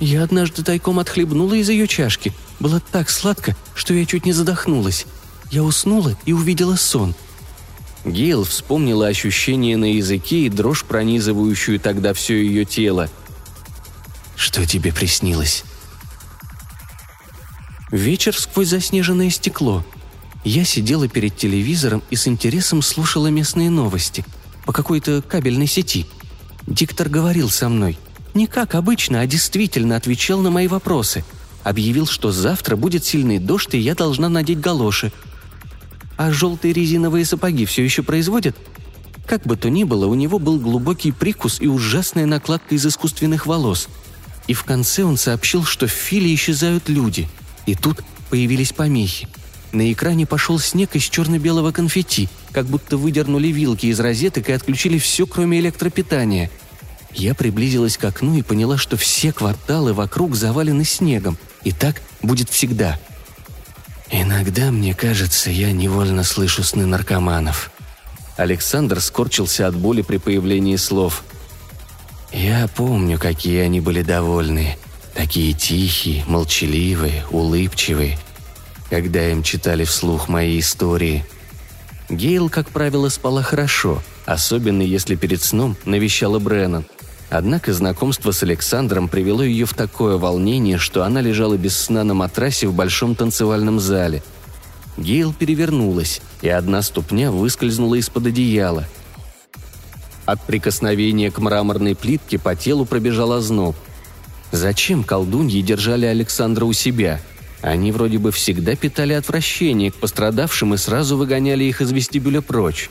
я 0.00 0.22
однажды 0.22 0.62
тайком 0.62 0.98
отхлебнула 0.98 1.54
из 1.54 1.70
ее 1.70 1.86
чашки. 1.86 2.32
Было 2.60 2.78
так 2.78 3.08
сладко, 3.08 3.56
что 3.74 3.94
я 3.94 4.04
чуть 4.04 4.26
не 4.26 4.32
задохнулась. 4.32 5.06
Я 5.50 5.62
уснула 5.62 6.16
и 6.26 6.32
увидела 6.32 6.76
сон. 6.76 7.14
Гейл 8.04 8.44
вспомнила 8.44 9.06
ощущение 9.06 9.78
на 9.78 9.94
языке 9.94 10.40
и 10.40 10.50
дрожь, 10.50 10.84
пронизывающую 10.84 11.80
тогда 11.80 12.12
все 12.12 12.36
ее 12.36 12.66
тело. 12.66 13.08
«Что 14.36 14.66
тебе 14.66 14.92
приснилось?» 14.92 15.64
Вечер 17.90 18.36
сквозь 18.36 18.68
заснеженное 18.68 19.30
стекло. 19.30 19.84
Я 20.44 20.64
сидела 20.66 21.08
перед 21.08 21.36
телевизором 21.36 22.02
и 22.10 22.16
с 22.16 22.28
интересом 22.28 22.82
слушала 22.82 23.28
местные 23.28 23.70
новости 23.70 24.26
по 24.66 24.72
какой-то 24.72 25.22
кабельной 25.22 25.66
сети. 25.66 26.06
Диктор 26.66 27.08
говорил 27.08 27.48
со 27.48 27.70
мной. 27.70 27.98
Не 28.34 28.46
как 28.46 28.74
обычно, 28.74 29.20
а 29.20 29.26
действительно 29.26 29.96
отвечал 29.96 30.40
на 30.40 30.50
мои 30.50 30.68
вопросы. 30.68 31.24
Объявил, 31.62 32.06
что 32.06 32.30
завтра 32.30 32.76
будет 32.76 33.04
сильный 33.04 33.38
дождь, 33.38 33.74
и 33.74 33.78
я 33.78 33.94
должна 33.94 34.28
надеть 34.28 34.60
галоши. 34.60 35.12
А 36.18 36.30
желтые 36.30 36.74
резиновые 36.74 37.24
сапоги 37.24 37.64
все 37.64 37.82
еще 37.82 38.02
производят? 38.02 38.54
Как 39.26 39.44
бы 39.44 39.56
то 39.56 39.70
ни 39.70 39.84
было, 39.84 40.06
у 40.06 40.14
него 40.14 40.38
был 40.38 40.58
глубокий 40.58 41.12
прикус 41.12 41.58
и 41.60 41.66
ужасная 41.66 42.26
накладка 42.26 42.74
из 42.74 42.84
искусственных 42.84 43.46
волос. 43.46 43.88
И 44.46 44.52
в 44.52 44.64
конце 44.64 45.04
он 45.04 45.16
сообщил, 45.16 45.64
что 45.64 45.86
в 45.86 45.90
Филе 45.90 46.34
исчезают 46.34 46.90
люди. 46.90 47.28
И 47.64 47.74
тут 47.74 48.02
появились 48.28 48.74
помехи. 48.74 49.26
На 49.74 49.92
экране 49.92 50.24
пошел 50.24 50.58
снег 50.58 50.96
из 50.96 51.02
черно-белого 51.02 51.70
конфетти, 51.70 52.30
как 52.52 52.64
будто 52.64 52.96
выдернули 52.96 53.48
вилки 53.48 53.86
из 53.86 54.00
розеток 54.00 54.48
и 54.48 54.52
отключили 54.52 54.96
все, 54.96 55.26
кроме 55.26 55.60
электропитания– 55.60 56.50
я 57.14 57.34
приблизилась 57.34 57.96
к 57.96 58.04
окну 58.04 58.36
и 58.36 58.42
поняла, 58.42 58.76
что 58.76 58.96
все 58.96 59.32
кварталы 59.32 59.92
вокруг 59.92 60.34
завалены 60.34 60.84
снегом, 60.84 61.38
и 61.62 61.70
так 61.70 62.02
будет 62.22 62.50
всегда. 62.50 62.98
Иногда, 64.10 64.70
мне 64.70 64.94
кажется, 64.94 65.50
я 65.50 65.72
невольно 65.72 66.24
слышу 66.24 66.62
сны 66.64 66.86
наркоманов. 66.86 67.70
Александр 68.36 69.00
скорчился 69.00 69.66
от 69.68 69.76
боли 69.76 70.02
при 70.02 70.16
появлении 70.16 70.76
слов. 70.76 71.22
Я 72.32 72.68
помню, 72.74 73.18
какие 73.18 73.60
они 73.60 73.80
были 73.80 74.02
довольны. 74.02 74.76
Такие 75.14 75.52
тихие, 75.52 76.24
молчаливые, 76.26 77.24
улыбчивые. 77.30 78.18
Когда 78.90 79.30
им 79.30 79.42
читали 79.42 79.84
вслух 79.84 80.28
мои 80.28 80.58
истории. 80.58 81.24
Гейл, 82.08 82.48
как 82.48 82.68
правило, 82.70 83.08
спала 83.08 83.42
хорошо– 83.42 84.02
особенно 84.26 84.82
если 84.82 85.14
перед 85.14 85.42
сном 85.42 85.76
навещала 85.84 86.38
Бреннан. 86.38 86.84
Однако 87.30 87.72
знакомство 87.72 88.30
с 88.30 88.42
Александром 88.42 89.08
привело 89.08 89.42
ее 89.42 89.66
в 89.66 89.74
такое 89.74 90.18
волнение, 90.18 90.78
что 90.78 91.02
она 91.04 91.20
лежала 91.20 91.56
без 91.56 91.76
сна 91.76 92.04
на 92.04 92.14
матрасе 92.14 92.68
в 92.68 92.74
большом 92.74 93.14
танцевальном 93.14 93.80
зале. 93.80 94.22
Гейл 94.96 95.32
перевернулась, 95.32 96.20
и 96.42 96.48
одна 96.48 96.82
ступня 96.82 97.32
выскользнула 97.32 97.96
из-под 97.96 98.26
одеяла. 98.26 98.84
От 100.26 100.40
прикосновения 100.42 101.30
к 101.30 101.38
мраморной 101.38 101.96
плитке 101.96 102.38
по 102.38 102.54
телу 102.54 102.84
пробежал 102.84 103.32
озноб. 103.32 103.74
Зачем 104.52 105.02
колдуньи 105.02 105.60
держали 105.60 106.06
Александра 106.06 106.64
у 106.64 106.72
себя? 106.72 107.20
Они 107.64 107.92
вроде 107.92 108.18
бы 108.18 108.30
всегда 108.30 108.76
питали 108.76 109.14
отвращение 109.14 109.90
к 109.90 109.96
пострадавшим 109.96 110.74
и 110.74 110.76
сразу 110.76 111.16
выгоняли 111.16 111.64
их 111.64 111.80
из 111.80 111.90
вестибюля 111.90 112.42
прочь. 112.42 112.90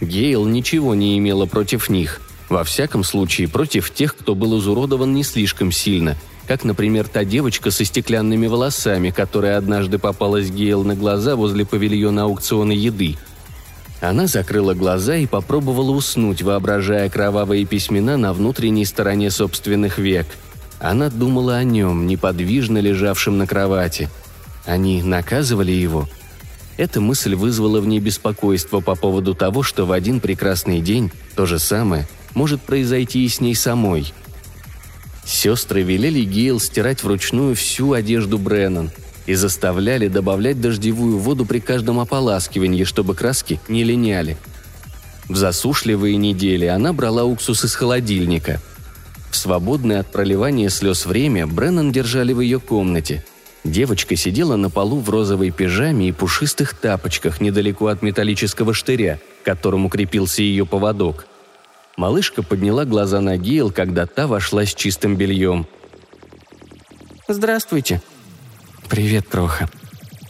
Гейл 0.00 0.46
ничего 0.46 0.94
не 0.94 1.18
имела 1.18 1.46
против 1.46 1.88
них– 1.88 2.20
во 2.52 2.64
всяком 2.64 3.02
случае, 3.02 3.48
против 3.48 3.90
тех, 3.90 4.14
кто 4.14 4.34
был 4.34 4.58
изуродован 4.58 5.14
не 5.14 5.22
слишком 5.22 5.72
сильно, 5.72 6.18
как, 6.46 6.64
например, 6.64 7.08
та 7.08 7.24
девочка 7.24 7.70
со 7.70 7.82
стеклянными 7.82 8.46
волосами, 8.46 9.08
которая 9.08 9.56
однажды 9.56 9.98
попалась 9.98 10.50
Гейл 10.50 10.84
на 10.84 10.94
глаза 10.94 11.34
возле 11.34 11.64
павильона 11.64 12.24
аукциона 12.24 12.72
еды. 12.72 13.16
Она 14.02 14.26
закрыла 14.26 14.74
глаза 14.74 15.16
и 15.16 15.26
попробовала 15.26 15.92
уснуть, 15.92 16.42
воображая 16.42 17.08
кровавые 17.08 17.64
письмена 17.64 18.18
на 18.18 18.34
внутренней 18.34 18.84
стороне 18.84 19.30
собственных 19.30 19.96
век. 19.96 20.26
Она 20.82 21.08
думала 21.08 21.56
о 21.56 21.64
нем, 21.64 22.06
неподвижно 22.06 22.76
лежавшем 22.76 23.38
на 23.38 23.46
кровати. 23.46 24.10
Они 24.66 25.02
наказывали 25.02 25.72
его– 25.72 26.06
эта 26.76 27.00
мысль 27.00 27.34
вызвала 27.34 27.80
в 27.80 27.86
ней 27.86 28.00
беспокойство 28.00 28.80
по 28.80 28.94
поводу 28.94 29.34
того, 29.34 29.62
что 29.62 29.86
в 29.86 29.92
один 29.92 30.20
прекрасный 30.20 30.80
день 30.80 31.10
то 31.36 31.46
же 31.46 31.58
самое 31.58 32.08
может 32.34 32.62
произойти 32.62 33.24
и 33.24 33.28
с 33.28 33.40
ней 33.40 33.54
самой. 33.54 34.12
Сестры 35.24 35.82
велели 35.82 36.24
Гейл 36.24 36.58
стирать 36.58 37.04
вручную 37.04 37.54
всю 37.54 37.92
одежду 37.92 38.38
Бреннан 38.38 38.90
и 39.26 39.34
заставляли 39.34 40.08
добавлять 40.08 40.60
дождевую 40.60 41.18
воду 41.18 41.44
при 41.44 41.60
каждом 41.60 42.00
ополаскивании, 42.00 42.84
чтобы 42.84 43.14
краски 43.14 43.60
не 43.68 43.84
линяли. 43.84 44.36
В 45.28 45.36
засушливые 45.36 46.16
недели 46.16 46.66
она 46.66 46.92
брала 46.92 47.24
уксус 47.24 47.64
из 47.64 47.74
холодильника. 47.74 48.60
Свободное 49.32 50.00
от 50.00 50.12
проливания 50.12 50.68
слез 50.68 51.04
время 51.04 51.46
Бреннан 51.46 51.90
держали 51.90 52.32
в 52.32 52.40
ее 52.40 52.60
комнате. 52.60 53.24
Девочка 53.64 54.16
сидела 54.16 54.56
на 54.56 54.70
полу 54.70 55.00
в 55.00 55.10
розовой 55.10 55.50
пижаме 55.50 56.08
и 56.08 56.12
пушистых 56.12 56.74
тапочках 56.74 57.40
недалеко 57.40 57.88
от 57.88 58.02
металлического 58.02 58.72
штыря, 58.74 59.18
к 59.42 59.44
которому 59.44 59.88
крепился 59.88 60.42
ее 60.42 60.64
поводок– 60.66 61.26
Малышка 61.96 62.42
подняла 62.42 62.84
глаза 62.84 63.20
на 63.20 63.36
Гейл, 63.36 63.70
когда 63.70 64.06
та 64.06 64.26
вошла 64.26 64.64
с 64.64 64.74
чистым 64.74 65.16
бельем. 65.16 65.66
«Здравствуйте». 67.28 68.00
«Привет, 68.88 69.26
Кроха». 69.28 69.68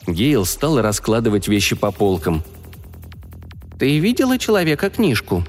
Гейл 0.07 0.45
стала 0.45 0.83
раскладывать 0.83 1.49
вещи 1.49 1.77
по 1.77 1.93
полкам. 1.93 2.43
«Ты 3.79 3.99
видела 3.99 4.39
человека-книжку?» 4.39 5.45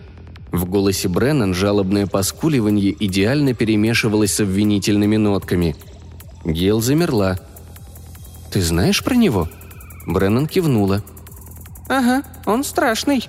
В 0.53 0.65
голосе 0.65 1.09
Бреннан 1.09 1.53
жалобное 1.53 2.07
поскуливание 2.07 2.95
идеально 2.97 3.53
перемешивалось 3.53 4.33
с 4.33 4.39
обвинительными 4.39 5.17
нотками. 5.17 5.75
Гейл 6.45 6.79
замерла. 6.79 7.39
«Ты 8.51 8.61
знаешь 8.61 9.03
про 9.03 9.15
него?» 9.15 9.49
Бреннан 10.05 10.47
кивнула. 10.47 11.03
«Ага, 11.89 12.23
он 12.45 12.63
страшный», 12.63 13.27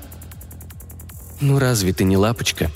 «Ну 1.40 1.59
разве 1.59 1.92
ты 1.92 2.05
не 2.05 2.16
лапочка?» 2.16 2.70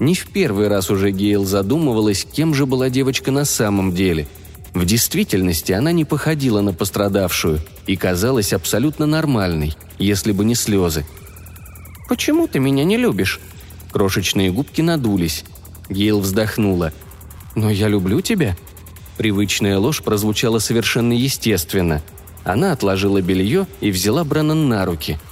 Не 0.00 0.14
в 0.14 0.28
первый 0.28 0.68
раз 0.68 0.90
уже 0.90 1.10
Гейл 1.10 1.44
задумывалась, 1.44 2.24
кем 2.24 2.54
же 2.54 2.66
была 2.66 2.88
девочка 2.88 3.32
на 3.32 3.44
самом 3.44 3.94
деле. 3.94 4.28
В 4.74 4.84
действительности 4.84 5.72
она 5.72 5.90
не 5.90 6.04
походила 6.04 6.60
на 6.60 6.72
пострадавшую 6.72 7.60
и 7.86 7.96
казалась 7.96 8.52
абсолютно 8.52 9.06
нормальной, 9.06 9.74
если 9.98 10.32
бы 10.32 10.44
не 10.44 10.54
слезы. 10.54 11.04
«Почему 12.08 12.46
ты 12.46 12.60
меня 12.60 12.84
не 12.84 12.96
любишь?» 12.96 13.40
Крошечные 13.92 14.50
губки 14.50 14.80
надулись. 14.80 15.44
Гейл 15.88 16.20
вздохнула. 16.20 16.92
«Но 17.54 17.70
я 17.70 17.88
люблю 17.88 18.20
тебя». 18.20 18.56
Привычная 19.16 19.78
ложь 19.78 20.02
прозвучала 20.02 20.58
совершенно 20.60 21.12
естественно. 21.12 22.02
Она 22.44 22.72
отложила 22.72 23.20
белье 23.20 23.66
и 23.80 23.90
взяла 23.90 24.22
Браннан 24.24 24.68
на 24.68 24.84
руки– 24.84 25.18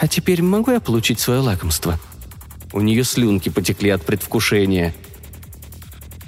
а 0.00 0.06
теперь 0.06 0.42
могу 0.42 0.70
я 0.70 0.80
получить 0.80 1.18
свое 1.20 1.40
лакомство?» 1.40 1.98
У 2.72 2.80
нее 2.80 3.02
слюнки 3.02 3.48
потекли 3.48 3.90
от 3.90 4.04
предвкушения. 4.04 4.94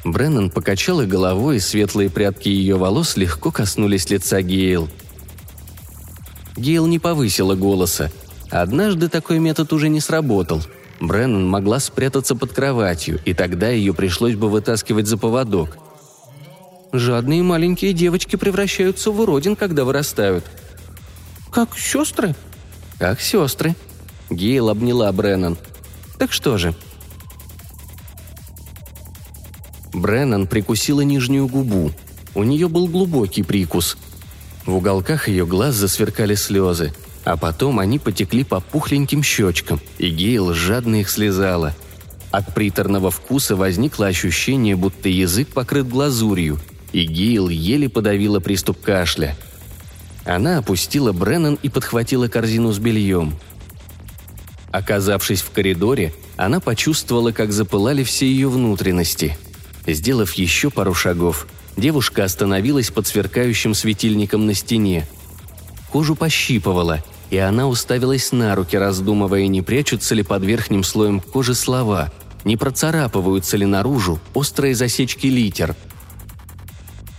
Бреннан 0.04 0.50
покачала 0.50 1.04
головой, 1.04 1.58
и 1.58 1.60
светлые 1.60 2.10
прядки 2.10 2.48
ее 2.48 2.76
волос 2.76 3.16
легко 3.16 3.50
коснулись 3.50 4.08
лица 4.08 4.40
Гейл. 4.40 4.88
Гейл 6.56 6.86
не 6.86 6.98
повысила 6.98 7.54
голоса. 7.54 8.10
Однажды 8.50 9.08
такой 9.08 9.38
метод 9.38 9.72
уже 9.72 9.88
не 9.88 10.00
сработал. 10.00 10.62
Бреннан 11.00 11.48
могла 11.48 11.80
спрятаться 11.80 12.36
под 12.36 12.52
кроватью, 12.52 13.20
и 13.24 13.32
тогда 13.32 13.68
ее 13.70 13.94
пришлось 13.94 14.34
бы 14.34 14.48
вытаскивать 14.48 15.06
за 15.06 15.16
поводок. 15.16 15.78
«Жадные 16.92 17.42
маленькие 17.42 17.92
девочки 17.92 18.36
превращаются 18.36 19.10
в 19.10 19.20
уродин, 19.20 19.56
когда 19.56 19.84
вырастают». 19.84 20.44
«Как 21.50 21.76
сестры?» 21.76 22.34
«Как 22.98 23.20
сестры». 23.20 23.74
Гейл 24.28 24.68
обняла 24.68 25.10
Бреннан. 25.12 25.56
«Так 26.18 26.32
что 26.32 26.58
же?» 26.58 26.74
Бреннан 29.92 30.46
прикусила 30.46 31.00
нижнюю 31.00 31.48
губу. 31.48 31.92
У 32.34 32.42
нее 32.42 32.68
был 32.68 32.86
глубокий 32.86 33.42
прикус. 33.42 33.96
В 34.66 34.74
уголках 34.74 35.28
ее 35.28 35.46
глаз 35.46 35.74
засверкали 35.74 36.34
слезы, 36.34 36.92
а 37.24 37.36
потом 37.36 37.78
они 37.78 37.98
потекли 37.98 38.44
по 38.44 38.60
пухленьким 38.60 39.22
щечкам, 39.22 39.80
и 39.98 40.08
Гейл 40.08 40.54
жадно 40.54 41.00
их 41.00 41.10
слезала. 41.10 41.74
От 42.30 42.54
приторного 42.54 43.10
вкуса 43.10 43.56
возникло 43.56 44.06
ощущение, 44.06 44.76
будто 44.76 45.08
язык 45.08 45.48
покрыт 45.48 45.88
глазурью, 45.88 46.58
и 46.92 47.04
Гейл 47.04 47.48
еле 47.48 47.88
подавила 47.88 48.40
приступ 48.40 48.80
кашля– 48.80 49.36
она 50.24 50.58
опустила 50.58 51.12
Бреннан 51.12 51.58
и 51.62 51.68
подхватила 51.68 52.28
корзину 52.28 52.72
с 52.72 52.78
бельем. 52.78 53.34
Оказавшись 54.70 55.42
в 55.42 55.50
коридоре, 55.50 56.14
она 56.36 56.60
почувствовала, 56.60 57.32
как 57.32 57.52
запылали 57.52 58.04
все 58.04 58.26
ее 58.26 58.48
внутренности. 58.48 59.36
Сделав 59.86 60.34
еще 60.34 60.70
пару 60.70 60.94
шагов, 60.94 61.46
девушка 61.76 62.24
остановилась 62.24 62.90
под 62.90 63.06
сверкающим 63.06 63.74
светильником 63.74 64.46
на 64.46 64.54
стене. 64.54 65.08
Кожу 65.90 66.14
пощипывала, 66.14 67.02
и 67.30 67.38
она 67.38 67.68
уставилась 67.68 68.32
на 68.32 68.54
руки, 68.54 68.76
раздумывая, 68.76 69.46
не 69.46 69.62
прячутся 69.62 70.14
ли 70.14 70.22
под 70.22 70.44
верхним 70.44 70.84
слоем 70.84 71.20
кожи 71.20 71.54
слова, 71.54 72.12
не 72.44 72.56
процарапываются 72.56 73.56
ли 73.56 73.66
наружу 73.66 74.18
острые 74.34 74.74
засечки 74.74 75.26
литер– 75.26 75.76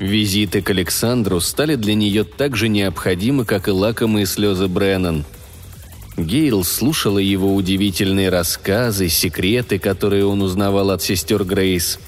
Визиты 0.01 0.63
к 0.63 0.71
Александру 0.71 1.39
стали 1.39 1.75
для 1.75 1.93
нее 1.93 2.23
так 2.23 2.55
же 2.55 2.69
необходимы, 2.69 3.45
как 3.45 3.67
и 3.67 3.71
лакомые 3.71 4.25
слезы 4.25 4.67
Бреннан. 4.67 5.25
Гейл 6.17 6.63
слушала 6.63 7.19
его 7.19 7.53
удивительные 7.53 8.29
рассказы, 8.29 9.09
секреты, 9.09 9.77
которые 9.77 10.25
он 10.25 10.41
узнавал 10.41 10.89
от 10.89 11.03
сестер 11.03 11.43
Грейс. 11.43 11.99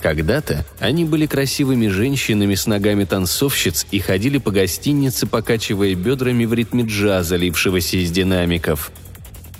Когда-то 0.00 0.64
они 0.78 1.04
были 1.04 1.26
красивыми 1.26 1.88
женщинами 1.88 2.54
с 2.54 2.66
ногами 2.66 3.04
танцовщиц 3.04 3.86
и 3.90 3.98
ходили 3.98 4.38
по 4.38 4.50
гостинице, 4.50 5.26
покачивая 5.26 5.94
бедрами 5.94 6.44
в 6.44 6.54
ритме 6.54 6.84
джаза, 6.84 7.36
лившегося 7.36 7.96
из 7.96 8.10
динамиков. 8.10 8.92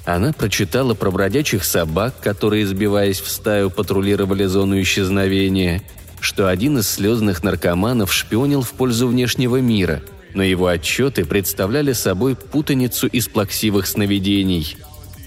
Она 0.04 0.32
прочитала 0.32 0.94
про 0.94 1.10
бродячих 1.10 1.64
собак, 1.64 2.20
которые, 2.20 2.66
сбиваясь 2.66 3.20
в 3.20 3.28
стаю, 3.28 3.70
патрулировали 3.70 4.44
зону 4.44 4.80
исчезновения– 4.80 5.82
что 6.26 6.48
один 6.48 6.78
из 6.78 6.88
слезных 6.88 7.44
наркоманов 7.44 8.12
шпионил 8.12 8.62
в 8.62 8.72
пользу 8.72 9.08
внешнего 9.08 9.60
мира, 9.60 10.02
но 10.34 10.42
его 10.42 10.66
отчеты 10.66 11.24
представляли 11.24 11.92
собой 11.92 12.34
путаницу 12.34 13.06
из 13.06 13.28
плаксивых 13.28 13.86
сновидений. 13.86 14.76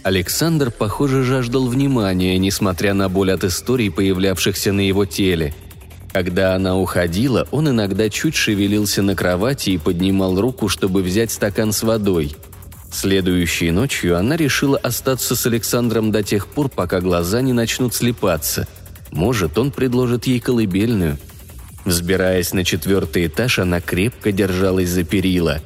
Александр, 0.03 0.71
похоже, 0.71 1.23
жаждал 1.23 1.67
внимания, 1.67 2.37
несмотря 2.37 2.93
на 2.93 3.09
боль 3.09 3.31
от 3.31 3.43
историй, 3.43 3.91
появлявшихся 3.91 4.71
на 4.71 4.81
его 4.81 5.05
теле. 5.05 5.53
Когда 6.13 6.55
она 6.55 6.77
уходила, 6.77 7.47
он 7.51 7.69
иногда 7.69 8.09
чуть 8.09 8.35
шевелился 8.35 9.01
на 9.01 9.15
кровати 9.15 9.71
и 9.71 9.77
поднимал 9.77 10.39
руку, 10.39 10.67
чтобы 10.67 11.03
взять 11.03 11.31
стакан 11.31 11.71
с 11.71 11.83
водой. 11.83 12.35
Следующей 12.91 13.71
ночью 13.71 14.17
она 14.17 14.35
решила 14.35 14.77
остаться 14.77 15.35
с 15.35 15.45
Александром 15.45 16.11
до 16.11 16.23
тех 16.23 16.47
пор, 16.47 16.69
пока 16.69 16.99
глаза 17.01 17.41
не 17.41 17.53
начнут 17.53 17.93
слепаться– 17.93 18.67
может, 19.11 19.57
он 19.57 19.71
предложит 19.71 20.27
ей 20.27 20.39
колыбельную. 20.39 21.17
Взбираясь 21.85 22.53
на 22.53 22.63
четвертый 22.63 23.27
этаж, 23.27 23.59
она 23.59 23.81
крепко 23.81 24.31
держалась 24.31 24.89
за 24.89 25.03
перила. 25.03 25.61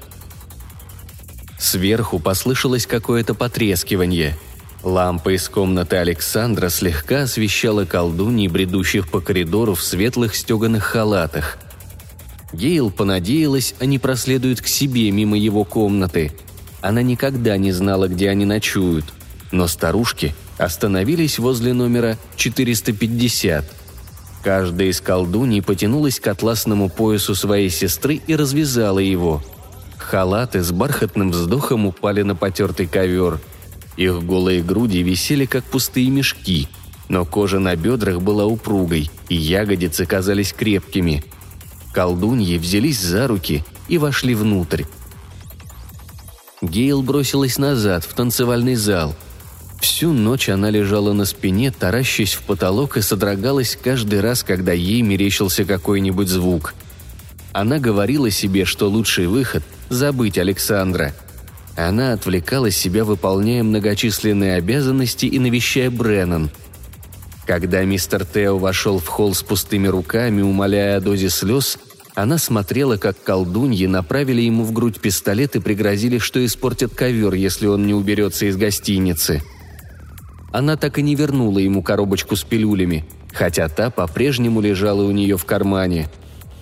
Сверху 1.64 2.20
послышалось 2.20 2.86
какое-то 2.86 3.36
потрескивание. 3.36 4.36
Лампа 4.84 5.34
из 5.34 5.48
комнаты 5.48 5.96
Александра 5.96 6.68
слегка 6.68 7.22
освещала 7.22 7.86
колдуньи, 7.86 8.50
бредущих 8.50 9.10
по 9.10 9.22
коридору 9.22 9.74
в 9.74 9.82
светлых 9.82 10.36
стеганых 10.36 10.84
халатах. 10.84 11.58
Гейл 12.52 12.92
понадеялась, 12.92 13.76
они 13.80 13.98
проследуют 13.98 14.60
к 14.60 14.68
себе 14.68 15.10
мимо 15.12 15.38
его 15.38 15.64
комнаты. 15.64 16.34
Она 16.82 17.02
никогда 17.02 17.56
не 17.56 17.72
знала, 17.72 18.10
где 18.10 18.30
они 18.30 18.44
ночуют. 18.44 19.06
Но 19.54 19.68
старушки 19.68 20.36
остановились 20.58 21.40
возле 21.40 21.72
номера 21.72 22.18
450. 22.36 23.64
Каждая 24.44 24.90
из 24.90 25.00
колдуней 25.00 25.62
потянулась 25.62 26.20
к 26.20 26.28
атласному 26.28 26.90
поясу 26.90 27.36
своей 27.36 27.70
сестры 27.70 28.16
и 28.28 28.36
развязала 28.36 29.00
его. 29.00 29.42
Халаты 30.04 30.62
с 30.62 30.72
бархатным 30.72 31.32
вздохом 31.32 31.86
упали 31.86 32.22
на 32.22 32.36
потертый 32.36 32.88
ковер– 32.88 33.40
их 33.96 34.24
голые 34.24 34.64
груди 34.64 35.04
висели, 35.04 35.46
как 35.46 35.64
пустые 35.64 36.10
мешки, 36.10 36.68
но 37.10 37.26
кожа 37.26 37.60
на 37.60 37.76
бедрах 37.76 38.22
была 38.22 38.46
упругой, 38.46 39.10
и 39.30 39.36
ягодицы 39.36 40.06
казались 40.06 40.54
крепкими. 40.54 41.24
Колдуньи 41.94 42.58
взялись 42.58 43.00
за 43.00 43.28
руки 43.28 43.64
и 43.88 43.98
вошли 43.98 44.34
внутрь. 44.34 44.84
Гейл 46.62 47.04
бросилась 47.04 47.58
назад, 47.58 48.04
в 48.04 48.14
танцевальный 48.14 48.76
зал. 48.76 49.16
Всю 49.80 50.14
ночь 50.14 50.50
она 50.50 50.70
лежала 50.70 51.12
на 51.14 51.26
спине, 51.26 51.70
таращась 51.70 52.34
в 52.34 52.44
потолок 52.44 52.98
и 52.98 53.02
содрогалась 53.02 53.78
каждый 53.82 54.22
раз, 54.22 54.42
когда 54.44 54.72
ей 54.72 55.02
мерещился 55.02 55.66
какой-нибудь 55.66 56.30
звук. 56.30 56.74
Она 57.52 57.80
говорила 57.80 58.32
себе, 58.32 58.66
что 58.66 58.90
лучший 58.90 59.28
выход– 59.28 59.62
забыть 59.90 60.38
Александра– 60.38 61.14
она 61.76 62.14
отвлекала 62.14 62.70
себя, 62.70 63.04
выполняя 63.04 63.64
многочисленные 63.64 64.56
обязанности 64.56 65.26
и 65.26 65.40
навещая 65.40 65.90
Бреннан. 65.90 66.52
Когда 67.48 67.84
мистер 67.84 68.26
Тео 68.26 68.58
вошел 68.58 69.00
в 69.00 69.08
холл 69.08 69.34
с 69.34 69.42
пустыми 69.42 69.88
руками, 69.88 70.42
умоляя 70.42 70.98
о 70.98 71.02
дозе 71.02 71.30
слез, 71.30 71.78
она 72.16 72.38
смотрела, 72.38 72.98
как 72.98 73.22
колдуньи 73.24 73.88
направили 73.88 74.42
ему 74.42 74.64
в 74.64 74.72
грудь 74.72 75.02
пистолет 75.02 75.56
и 75.56 75.60
пригрозили, 75.60 76.20
что 76.20 76.46
испортят 76.46 76.94
ковер, 76.94 77.34
если 77.34 77.66
он 77.66 77.88
не 77.88 77.96
уберется 77.96 78.46
из 78.46 78.56
гостиницы. 78.56 79.42
Она 80.52 80.78
так 80.78 81.00
и 81.00 81.02
не 81.02 81.16
вернула 81.16 81.58
ему 81.58 81.82
коробочку 81.82 82.36
с 82.36 82.44
пилюлями, 82.44 83.04
хотя 83.34 83.68
та 83.68 83.90
по-прежнему 83.90 84.62
лежала 84.62 85.02
у 85.02 85.12
нее 85.12 85.38
в 85.38 85.46
кармане. 85.46 86.08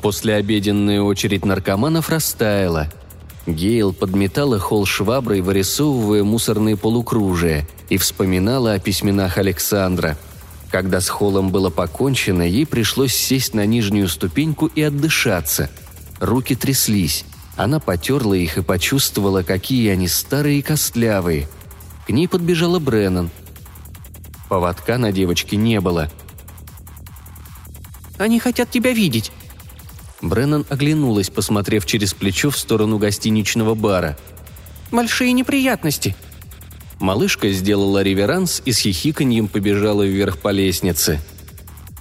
Послеобеденная 0.02 1.02
очередь 1.02 1.44
наркоманов 1.44 2.10
растаяла– 2.10 2.88
Гейл 3.48 3.92
подметала 3.92 4.60
холл 4.60 4.86
шваброй, 4.86 5.42
вырисовывая 5.42 6.24
мусорные 6.24 6.78
полукружия, 6.78 7.68
и 7.90 7.98
вспоминала 7.98 8.74
о 8.74 8.80
письменах 8.80 9.38
Александра. 9.38 10.18
Когда 10.70 11.02
с 11.02 11.10
холлом 11.10 11.50
было 11.50 11.70
покончено, 11.70 12.44
ей 12.44 12.66
пришлось 12.66 13.14
сесть 13.14 13.54
на 13.54 13.66
нижнюю 13.66 14.08
ступеньку 14.08 14.68
и 14.68 14.82
отдышаться. 14.82 15.70
Руки 16.20 16.56
тряслись. 16.56 17.26
Она 17.58 17.80
потерла 17.80 18.36
их 18.36 18.58
и 18.58 18.62
почувствовала, 18.62 19.44
какие 19.44 19.90
они 19.90 20.08
старые 20.08 20.60
и 20.60 20.62
костлявые. 20.62 21.50
К 22.08 22.12
ней 22.12 22.28
подбежала 22.28 22.80
Бреннан. 22.80 23.30
Поводка 24.48 24.98
на 24.98 25.12
девочке 25.12 25.58
не 25.58 25.82
было. 25.82 26.12
«Они 28.18 28.40
хотят 28.40 28.70
тебя 28.70 28.94
видеть», 28.94 29.32
Бреннан 30.22 30.66
оглянулась, 30.70 31.30
посмотрев 31.30 31.86
через 31.86 32.14
плечо 32.14 32.52
в 32.52 32.58
сторону 32.58 32.98
гостиничного 32.98 33.74
бара. 33.74 34.18
«Большие 34.92 35.32
неприятности!» 35.34 36.16
Малышка 37.00 37.50
сделала 37.50 38.04
реверанс 38.04 38.62
и 38.64 38.72
с 38.72 38.80
хихиканьем 38.80 39.48
побежала 39.48 40.04
вверх 40.04 40.38
по 40.38 40.50
лестнице. 40.50 41.20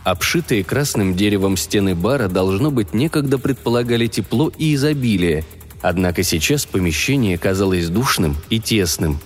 Обшитые 0.04 0.64
красным 0.64 1.14
деревом 1.14 1.56
стены 1.56 1.94
бара, 1.94 2.28
должно 2.28 2.70
быть, 2.70 2.92
некогда 2.92 3.38
предполагали 3.38 4.06
тепло 4.06 4.52
и 4.58 4.74
изобилие, 4.74 5.44
однако 5.80 6.22
сейчас 6.22 6.66
помещение 6.66 7.38
казалось 7.38 7.88
душным 7.88 8.36
и 8.50 8.60
тесным. 8.60 9.18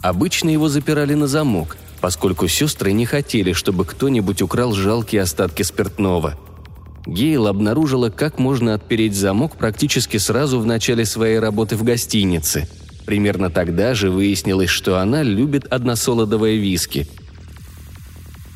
Обычно 0.00 0.50
его 0.50 0.68
запирали 0.68 1.14
на 1.14 1.26
замок, 1.26 1.76
поскольку 2.00 2.48
сестры 2.48 2.92
не 2.92 3.04
хотели, 3.04 3.52
чтобы 3.52 3.84
кто-нибудь 3.84 4.40
украл 4.40 4.72
жалкие 4.72 5.22
остатки 5.22 5.62
спиртного– 5.62 6.38
Гейл 7.06 7.46
обнаружила, 7.46 8.08
как 8.08 8.38
можно 8.38 8.74
отпереть 8.74 9.14
замок 9.14 9.56
практически 9.56 10.16
сразу 10.16 10.58
в 10.58 10.66
начале 10.66 11.04
своей 11.04 11.38
работы 11.38 11.76
в 11.76 11.84
гостинице. 11.84 12.66
Примерно 13.04 13.50
тогда 13.50 13.94
же 13.94 14.10
выяснилось, 14.10 14.70
что 14.70 14.98
она 14.98 15.22
любит 15.22 15.66
односолодовое 15.70 16.56
виски. 16.56 17.06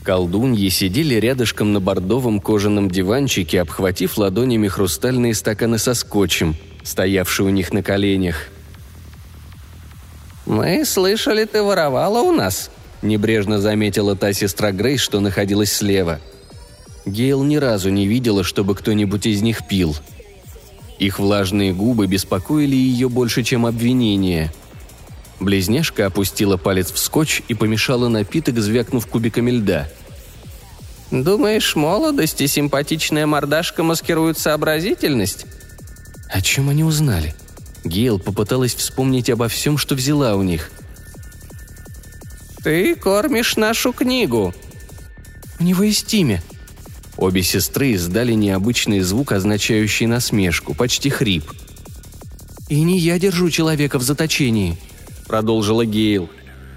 Колдуньи 0.02 0.70
сидели 0.70 1.16
рядышком 1.16 1.74
на 1.74 1.80
бордовом 1.80 2.40
кожаном 2.40 2.90
диванчике, 2.90 3.60
обхватив 3.60 4.16
ладонями 4.16 4.66
хрустальные 4.66 5.34
стаканы 5.34 5.76
со 5.76 5.92
скотчем, 5.92 6.56
стоявшие 6.82 7.48
у 7.48 7.50
них 7.50 7.74
на 7.74 7.82
коленях. 7.82 8.48
«Мы 10.46 10.86
слышали, 10.86 11.44
ты 11.44 11.62
воровала 11.62 12.22
у 12.22 12.32
нас»,– 12.32 12.70
небрежно 13.02 13.60
заметила 13.60 14.16
та 14.16 14.32
сестра 14.32 14.72
Грейс, 14.72 15.02
что 15.02 15.20
находилась 15.20 15.72
слева– 15.72 16.20
Гейл 17.08 17.42
ни 17.42 17.56
разу 17.56 17.90
не 17.90 18.06
видела, 18.06 18.44
чтобы 18.44 18.74
кто-нибудь 18.74 19.26
из 19.26 19.42
них 19.42 19.66
пил. 19.66 19.96
Их 20.98 21.18
влажные 21.18 21.72
губы 21.72 22.06
беспокоили 22.06 22.76
ее 22.76 23.08
больше, 23.08 23.42
чем 23.42 23.66
обвинения. 23.66 24.52
Близняшка 25.40 26.06
опустила 26.06 26.56
палец 26.56 26.90
в 26.90 26.98
скотч 26.98 27.42
и 27.48 27.54
помешала 27.54 28.08
напиток, 28.08 28.58
звякнув 28.58 29.06
кубиками 29.06 29.52
льда. 29.52 29.88
«Думаешь, 31.10 31.76
молодость 31.76 32.40
и 32.40 32.46
симпатичная 32.46 33.26
мордашка 33.26 33.82
маскируют 33.82 34.38
сообразительность?» 34.38 35.46
«О 36.28 36.42
чем 36.42 36.68
они 36.68 36.84
узнали?» 36.84 37.34
Гейл 37.84 38.18
попыталась 38.18 38.74
вспомнить 38.74 39.30
обо 39.30 39.48
всем, 39.48 39.78
что 39.78 39.94
взяла 39.94 40.34
у 40.34 40.42
них. 40.42 40.70
«Ты 42.62 42.94
кормишь 42.96 43.56
нашу 43.56 43.92
книгу». 43.92 44.52
«У 45.60 45.62
него 45.62 45.84
есть 45.84 46.12
имя», 46.12 46.42
Обе 47.18 47.42
сестры 47.42 47.90
издали 47.90 48.32
необычный 48.32 49.00
звук, 49.00 49.32
означающий 49.32 50.06
насмешку, 50.06 50.72
почти 50.72 51.10
хрип. 51.10 51.50
«И 52.68 52.80
не 52.82 53.00
я 53.00 53.18
держу 53.18 53.50
человека 53.50 53.98
в 53.98 54.02
заточении»,— 54.02 54.78
продолжила 55.26 55.84
Гейл. 55.84 56.30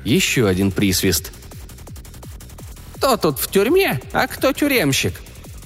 Еще 0.04 0.47
один 0.47 0.71
присвист. 0.71 1.32
«Кто 2.95 3.17
тут 3.17 3.38
в 3.38 3.51
тюрьме, 3.51 4.01
а 4.13 4.25
кто 4.25 4.51
тюремщик?» 4.51 5.13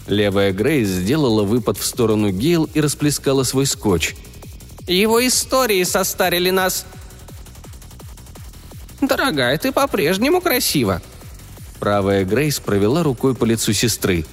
Левая 0.08 0.52
Грейс 0.52 0.90
сделала 0.90 1.44
выпад 1.44 1.78
в 1.78 1.86
сторону 1.86 2.30
Гейл 2.32 2.70
и 2.74 2.82
расплескала 2.82 3.44
свой 3.44 3.66
скотч. 3.66 4.14
«Его 4.88 5.26
истории 5.26 5.84
состарили 5.84 6.50
нас!» 6.50 6.86
«Дорогая, 9.00 9.58
ты 9.58 9.72
по-прежнему 9.72 10.42
красива!» 10.42 11.02
Правая 11.80 12.26
Грейс 12.26 12.60
провела 12.60 13.04
рукой 13.04 13.36
по 13.36 13.46
лицу 13.46 13.72
сестры. 13.72 14.26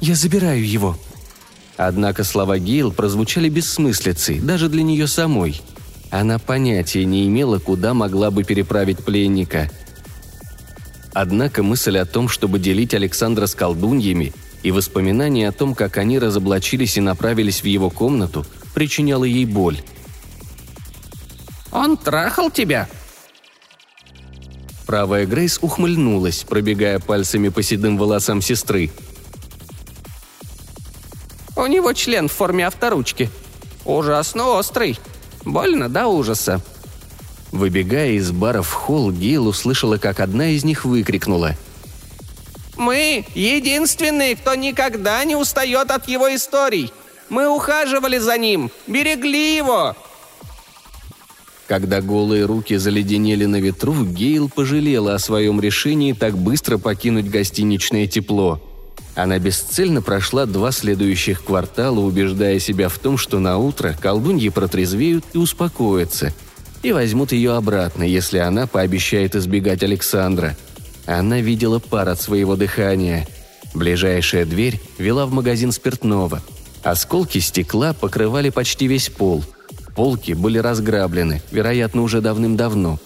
«Я 0.00 0.14
забираю 0.14 0.66
его». 0.66 0.96
Однако 1.76 2.24
слова 2.24 2.58
Гейл 2.58 2.92
прозвучали 2.92 3.48
бессмыслицей, 3.48 4.38
даже 4.38 4.68
для 4.68 4.82
нее 4.82 5.06
самой. 5.06 5.62
Она 6.10 6.38
понятия 6.38 7.04
не 7.04 7.26
имела, 7.26 7.58
куда 7.58 7.94
могла 7.94 8.30
бы 8.30 8.44
переправить 8.44 8.98
пленника. 8.98 9.70
Однако 11.14 11.62
мысль 11.62 11.96
о 11.96 12.04
том, 12.04 12.28
чтобы 12.28 12.58
делить 12.58 12.92
Александра 12.92 13.46
с 13.46 13.54
колдуньями, 13.54 14.34
и 14.62 14.70
воспоминания 14.72 15.48
о 15.48 15.52
том, 15.52 15.74
как 15.74 15.96
они 15.96 16.18
разоблачились 16.18 16.98
и 16.98 17.00
направились 17.00 17.62
в 17.62 17.64
его 17.64 17.88
комнату, 17.88 18.44
причиняла 18.74 19.24
ей 19.24 19.46
боль. 19.46 19.80
«Он 21.72 21.96
трахал 21.96 22.50
тебя?» 22.50 22.88
Правая 24.86 25.24
Грейс 25.24 25.58
ухмыльнулась, 25.62 26.44
пробегая 26.46 26.98
пальцами 26.98 27.48
по 27.48 27.62
седым 27.62 27.96
волосам 27.96 28.42
сестры– 28.42 28.90
у 31.60 31.66
него 31.66 31.92
член 31.92 32.28
в 32.28 32.32
форме 32.32 32.66
авторучки. 32.66 33.30
Ужасно 33.84 34.48
острый. 34.48 34.98
Больно 35.44 35.88
до 35.88 36.06
ужаса». 36.06 36.60
Выбегая 37.52 38.12
из 38.12 38.30
бара 38.30 38.62
в 38.62 38.72
холл, 38.72 39.10
Гейл 39.10 39.48
услышала, 39.48 39.96
как 39.96 40.20
одна 40.20 40.50
из 40.50 40.62
них 40.64 40.84
выкрикнула. 40.84 41.56
«Мы 42.76 43.26
единственные, 43.34 44.36
кто 44.36 44.54
никогда 44.54 45.24
не 45.24 45.34
устает 45.34 45.90
от 45.90 46.08
его 46.08 46.32
историй. 46.34 46.92
Мы 47.28 47.48
ухаживали 47.48 48.18
за 48.18 48.38
ним, 48.38 48.70
берегли 48.86 49.56
его!» 49.56 49.96
Когда 51.66 52.00
голые 52.00 52.46
руки 52.46 52.76
заледенели 52.76 53.44
на 53.44 53.60
ветру, 53.60 54.04
Гейл 54.04 54.48
пожалела 54.48 55.14
о 55.14 55.18
своем 55.18 55.60
решении 55.60 56.12
так 56.12 56.36
быстро 56.36 56.78
покинуть 56.78 57.30
гостиничное 57.30 58.06
тепло– 58.06 58.60
она 59.22 59.38
бесцельно 59.38 60.00
прошла 60.00 60.46
два 60.46 60.72
следующих 60.72 61.44
квартала, 61.44 62.00
убеждая 62.00 62.58
себя 62.58 62.88
в 62.88 62.98
том, 62.98 63.18
что 63.18 63.38
на 63.38 63.58
утро 63.58 63.94
колдуньи 64.00 64.48
протрезвеют 64.48 65.24
и 65.34 65.38
успокоятся. 65.38 66.32
и 66.82 66.92
возьмут 66.92 67.32
ее 67.32 67.56
обратно, 67.56 68.02
если 68.04 68.38
она 68.38 68.66
пообещает 68.66 69.36
избегать 69.36 69.82
Александра. 69.82 70.56
Она 71.04 71.42
видела 71.42 71.78
пар 71.78 72.08
от 72.08 72.22
своего 72.22 72.56
дыхания. 72.56 73.28
Ближайшая 73.74 74.46
дверь 74.46 74.80
вела 74.96 75.26
в 75.26 75.32
магазин 75.32 75.72
спиртного. 75.72 76.40
Осколки 76.82 77.36
стекла 77.38 77.92
покрывали 77.92 78.48
почти 78.48 78.86
весь 78.86 79.10
пол. 79.10 79.44
Полки 79.94 80.32
были 80.32 80.56
разграблены, 80.56 81.42
вероятно, 81.50 82.00
уже 82.00 82.22
давным-давно. 82.22 82.98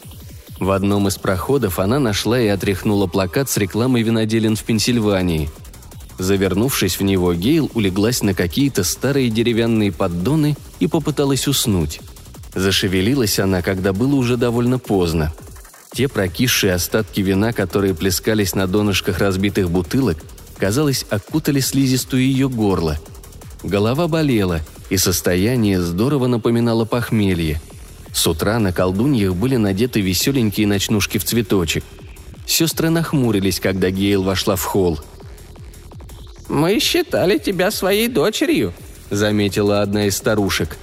В 0.61 0.71
одном 0.71 1.09
из 1.09 1.17
проходов 1.17 1.81
она 1.81 1.99
нашла 1.99 2.41
и 2.41 2.47
отряхнула 2.47 3.09
плакат 3.09 3.51
с 3.51 3.57
рекламой 3.57 4.03
виноделин 4.03 4.55
в 4.55 4.63
Пенсильвании. 4.63 5.51
Завернувшись 6.19 6.99
в 6.99 7.03
него, 7.03 7.35
Гейл 7.35 7.71
улеглась 7.75 8.23
на 8.23 8.35
какие-то 8.35 8.85
старые 8.85 9.31
деревянные 9.31 9.93
поддоны 9.93 10.57
и 10.79 10.87
попыталась 10.87 11.49
уснуть. 11.49 12.01
Зашевелилась 12.55 13.39
она, 13.39 13.63
когда 13.63 13.93
было 13.93 14.15
уже 14.15 14.37
довольно 14.37 14.79
поздно. 14.79 15.33
Те 15.93 16.09
прокисшие 16.09 16.75
остатки 16.75 17.21
вина, 17.21 17.53
которые 17.53 17.95
плескались 17.95 18.55
на 18.55 18.67
донышках 18.67 19.19
разбитых 19.19 19.71
бутылок, 19.71 20.19
казалось, 20.59 21.05
окутали 21.11 21.61
слизистую 21.61 22.23
ее 22.23 22.49
горло. 22.49 22.99
Голова 23.63 24.09
болела, 24.09 24.61
и 24.91 24.97
состояние 24.97 25.81
здорово 25.81 26.27
напоминало 26.27 26.85
похмелье. 26.85 27.61
С 28.13 28.27
утра 28.27 28.59
на 28.61 28.73
колдуньях 28.73 29.35
были 29.35 29.57
надеты 29.57 30.01
веселенькие 30.01 30.67
ночнушки 30.67 31.19
в 31.19 31.25
цветочек. 31.25 31.83
Сестры 32.47 32.91
нахмурились, 32.91 33.59
когда 33.59 33.91
Гейл 33.91 34.23
вошла 34.23 34.55
в 34.55 34.63
холл. 34.63 35.01
«Мы 36.49 36.79
считали 36.79 37.39
тебя 37.39 37.71
своей 37.71 38.09
дочерью»,— 38.09 38.73
заметила 39.11 39.83
одна 39.83 40.07
из 40.07 40.17
старушек. 40.17 40.77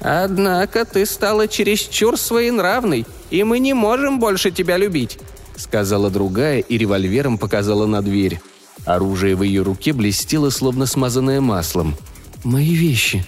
«Однако 0.00 0.84
ты 0.84 1.04
стала 1.04 1.48
чересчур 1.48 2.16
своенравной, 2.16 3.06
и 3.30 3.44
мы 3.44 3.58
не 3.58 3.74
можем 3.74 4.18
больше 4.18 4.50
тебя 4.50 4.76
любить»,— 4.76 5.18
сказала 5.56 6.10
другая 6.10 6.60
и 6.60 6.78
револьвером 6.78 7.38
показала 7.38 7.86
на 7.86 8.02
дверь. 8.02 8.40
Оружие 8.86 9.36
в 9.36 9.42
ее 9.42 9.62
руке 9.62 9.92
блестело, 9.92 10.50
словно 10.50 10.86
смазанное 10.86 11.40
маслом. 11.40 11.96
«Мои 12.44 12.74
вещи». 12.74 13.24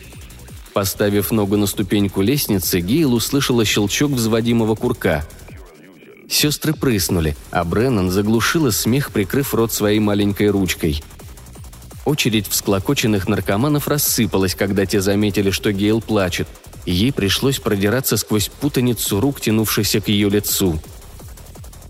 Поставив 0.73 1.31
ногу 1.31 1.59
на 1.59 1.67
ступеньку 1.67 2.23
лестницы, 2.23 2.81
Гейл 2.81 3.13
услышала 3.13 3.65
щелчок 3.67 4.13
взводимого 4.13 4.75
курка. 4.75 5.27
Сестры 6.31 6.73
прыснули, 6.73 7.37
а 7.51 7.63
Бреннан 7.65 8.11
заглушила 8.11 8.71
смех, 8.71 9.11
прикрыв 9.11 9.53
рот 9.53 9.71
своей 9.71 9.99
маленькой 9.99 10.49
ручкой. 10.49 11.05
Очередь 12.05 12.49
всклокоченных 12.49 13.29
наркоманов 13.29 13.87
рассыпалась, 13.89 14.55
когда 14.55 14.87
те 14.87 15.01
заметили, 15.01 15.51
что 15.51 15.73
Гейл 15.73 16.01
плачет– 16.01 16.49
ей 16.87 17.13
пришлось 17.13 17.59
продираться 17.59 18.17
сквозь 18.17 18.49
путаницу 18.49 19.21
рук, 19.21 19.41
тянувшихся 19.41 20.01
к 20.01 20.09
ее 20.09 20.29
лицу. 20.29 20.79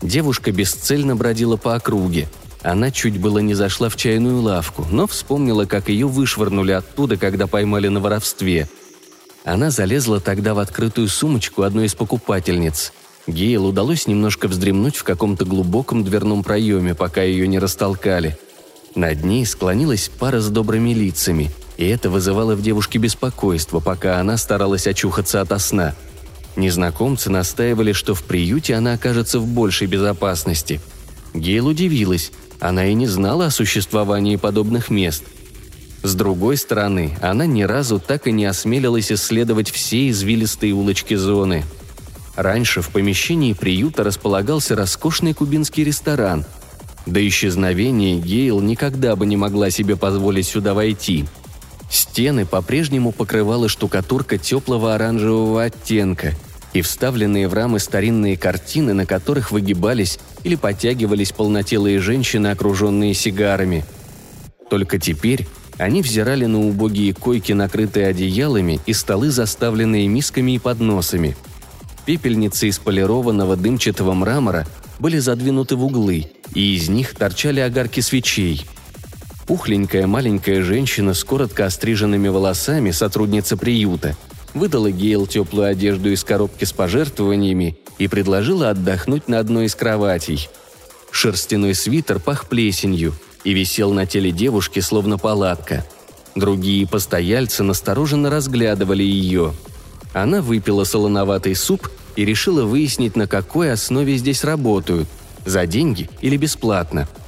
Девушка 0.01 0.51
бесцельно 0.53 1.16
бродила 1.16 1.57
по 1.57 1.75
округе. 1.75 2.29
Она 2.62 2.90
чуть 2.90 3.18
было 3.18 3.38
не 3.38 3.55
зашла 3.55 3.88
в 3.88 3.96
чайную 3.96 4.40
лавку, 4.40 4.87
но 4.90 5.07
вспомнила, 5.07 5.64
как 5.64 5.88
ее 5.88 6.07
вышвырнули 6.07 6.72
оттуда, 6.72 7.16
когда 7.16 7.46
поймали 7.46 7.88
на 7.88 8.01
воровстве. 8.01 8.68
Она 9.44 9.70
залезла 9.70 10.20
тогда 10.20 10.55
в 10.55 10.61
открытую 10.61 11.09
сумочку 11.09 11.62
одной 11.62 11.87
из 11.87 11.94
покупательниц. 11.94 12.92
Гейл 13.27 13.66
удалось 13.66 14.07
немножко 14.07 14.46
вздремнуть 14.46 14.96
в 14.96 15.05
каком-то 15.05 15.44
глубоком 15.44 16.05
дверном 16.05 16.44
проеме, 16.44 16.94
пока 16.94 17.22
ее 17.22 17.48
не 17.48 17.59
растолкали. 17.59 18.37
Над 18.94 19.24
ней 19.24 19.46
склонилась 19.46 20.11
пара 20.18 20.40
с 20.40 20.48
добрыми 20.48 20.92
лицами– 20.94 21.50
и 21.83 21.87
это 21.87 22.11
вызывало 22.11 22.55
в 22.55 22.62
девушке 22.62 22.98
беспокойство, 22.98 23.81
пока 23.81 24.20
она 24.20 24.37
старалась 24.37 24.87
очухаться 24.87 25.40
ото 25.40 25.59
сна. 25.59 25.94
Незнакомцы 26.55 27.31
настаивали, 27.31 27.92
что 27.92 28.14
в 28.14 28.22
приюте 28.22 28.74
она 28.74 28.92
окажется 28.92 29.40
в 29.40 29.46
большей 29.46 29.87
безопасности. 29.87 30.81
Гейл 31.35 31.66
удивилась, 31.66 32.31
она 32.61 32.87
и 32.87 32.94
не 32.94 33.07
знала 33.07 33.46
о 33.46 33.50
существовании 33.50 34.37
подобных 34.37 34.90
мест. 34.90 35.24
С 36.02 36.14
другой 36.14 36.57
стороны, 36.57 37.16
она 37.22 37.46
ни 37.46 37.62
разу 37.62 37.98
так 37.98 38.26
и 38.26 38.33
не 38.33 38.44
осмелилась 38.44 39.11
исследовать 39.11 39.70
все 39.70 40.09
извилистые 40.11 40.74
улочки 40.74 41.14
зоны. 41.14 41.64
Раньше 42.37 42.83
в 42.83 42.90
помещении 42.90 43.55
приюта 43.55 44.05
располагался 44.05 44.76
роскошный 44.76 45.33
кубинский 45.33 45.85
ресторан. 45.85 46.44
До 47.07 47.27
исчезновения 47.27 48.19
Гейл 48.19 48.61
никогда 48.61 49.17
бы 49.17 49.27
не 49.27 49.37
могла 49.37 49.71
себе 49.71 49.97
позволить 49.97 50.47
сюда 50.47 50.75
войти– 50.75 51.27
Стены 51.93 52.47
по-прежнему 52.47 53.12
покрывала 53.12 53.69
штукатурка 53.69 54.38
теплого 54.38 54.95
оранжевого 54.95 55.65
оттенка 55.65 56.33
и 56.73 56.81
вставленные 56.81 57.49
в 57.49 57.53
рамы 57.53 57.81
старинные 57.81 58.38
картины, 58.38 58.95
на 58.95 59.05
которых 59.05 59.53
выгибались 59.53 60.19
или 60.43 60.55
подтягивались 60.55 61.33
полнотелые 61.33 61.99
женщины, 61.99 62.47
окруженные 62.47 63.12
сигарами. 63.12 63.85
Только 64.71 64.99
теперь 64.99 65.47
они 65.77 66.01
взирали 66.01 66.47
на 66.47 66.61
убогие 66.61 67.12
койки, 67.12 67.53
накрытые 67.53 68.07
одеялами, 68.07 68.81
и 68.87 68.95
столы, 68.95 69.29
заставленные 69.29 70.09
мисками 70.09 70.53
и 70.53 70.59
подносами. 70.59 71.37
Пепельницы 72.07 72.69
из 72.69 72.79
полированного 72.79 73.57
дымчатого 73.57 74.15
мрамора 74.15 74.67
были 74.99 75.19
задвинуты 75.19 75.77
в 75.77 75.85
углы, 75.85 76.33
и 76.55 76.77
из 76.77 76.88
них 76.88 77.15
торчали 77.15 77.61
огарки 77.61 78.01
свечей– 78.01 78.67
Пухленькая 79.47 80.07
маленькая 80.07 80.62
женщина 80.62 81.15
с 81.15 81.25
коротко 81.25 81.67
остриженными 81.67 82.29
волосами, 82.29 82.91
сотрудница 82.91 83.57
приюта, 83.57 84.17
выдала 84.55 84.91
Гейл 84.91 85.27
теплую 85.27 85.69
одежду 85.69 86.11
из 86.11 86.23
коробки 86.23 86.65
с 86.65 86.73
пожертвованиями 86.73 87.77
и 87.99 88.07
предложила 88.07 88.71
отдохнуть 88.71 89.29
на 89.29 89.41
одной 89.41 89.67
из 89.67 89.75
кроватей. 89.75 90.49
Шерстяной 91.11 91.75
свитер 91.75 92.21
пах 92.21 92.47
плесенью 92.49 93.15
и 93.45 93.53
висел 93.53 93.93
на 93.93 94.07
теле 94.07 94.31
девушки, 94.31 94.79
словно 94.81 95.19
палатка. 95.19 95.85
Другие 96.37 96.87
постояльцы 96.87 97.62
настороженно 97.62 98.31
разглядывали 98.31 99.03
ее. 99.03 99.53
Она 100.15 100.41
выпила 100.41 100.85
солоноватый 100.85 101.57
суп 101.57 101.91
и 102.15 102.25
решила 102.25 102.62
выяснить, 102.65 103.17
на 103.17 103.27
какой 103.27 103.73
основе 103.73 104.17
здесь 104.17 104.45
работают– 104.45 105.09
за 105.44 105.66
деньги 105.66 106.09
или 106.20 106.37
бесплатно– 106.37 107.09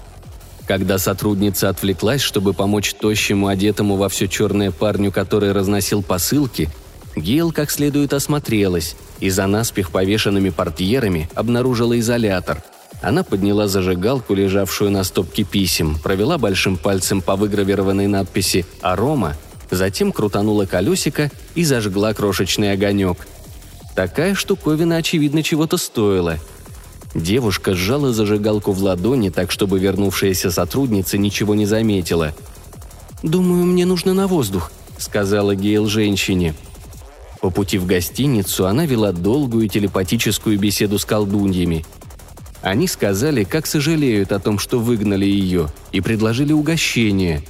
когда 0.66 0.98
сотрудница 0.98 1.68
отвлеклась, 1.68 2.22
чтобы 2.22 2.55
помочь 2.55 2.94
тощему, 2.94 3.48
одетому 3.48 3.96
во 3.96 4.09
все 4.09 4.29
черное 4.29 4.70
парню, 4.70 5.12
который 5.12 5.53
разносил 5.53 6.03
посылки, 6.03 6.70
Гейл 7.16 7.53
как 7.53 7.70
следует 7.70 8.12
осмотрелась 8.12 8.96
и 9.20 9.31
за 9.31 9.46
наспех 9.46 9.90
повешенными 9.90 10.50
портьерами 10.50 11.29
обнаружила 11.35 11.98
изолятор. 12.00 12.62
Она 13.03 13.22
подняла 13.22 13.68
зажигалку, 13.68 14.35
лежавшую 14.35 14.90
на 14.90 15.05
стопке 15.05 15.44
писем, 15.44 15.98
провела 16.03 16.38
большим 16.38 16.77
пальцем 16.77 17.20
по 17.20 17.37
выгравированной 17.37 18.07
надписи 18.07 18.64
«Арома», 18.81 19.37
затем 19.70 20.12
крутанула 20.12 20.64
колесико 20.64 21.31
и 21.55 21.64
зажгла 21.64 22.14
крошечный 22.14 22.72
огонек. 22.72 23.27
Такая 23.94 24.35
штуковина, 24.35 24.96
очевидно, 24.96 25.42
чего-то 25.42 25.77
стоила– 25.77 26.38
Девушка 27.14 27.74
сжала 27.74 28.12
зажигалку 28.12 28.72
в 28.72 28.83
ладони, 28.83 29.29
так 29.31 29.53
чтобы 29.53 29.79
вернувшаяся 29.79 30.50
сотрудница 30.50 31.16
ничего 31.16 31.55
не 31.55 31.64
заметила. 31.64 32.35
«Думаю, 33.22 33.64
мне 33.64 33.87
нужно 33.87 34.14
на 34.14 34.27
воздух»,— 34.27 34.72
сказала 34.98 35.55
Гейл 35.55 35.87
женщине. 35.87 36.55
По 37.40 37.50
пути 37.50 37.79
в 37.79 37.87
гостиницу 37.87 38.66
она 38.66 38.85
вела 38.85 39.12
долгую 39.12 39.68
телепатическую 39.68 40.59
беседу 40.59 40.98
с 40.98 41.05
колдуньями. 41.05 41.87
Они 42.62 42.88
сказали, 42.88 43.44
как 43.44 43.66
сожалеют 43.66 44.33
о 44.33 44.40
том, 44.40 44.59
что 44.59 44.81
выгнали 44.81 45.27
ее, 45.27 45.68
и 45.92 46.00
предложили 46.00 46.53
угощение. 46.53 47.42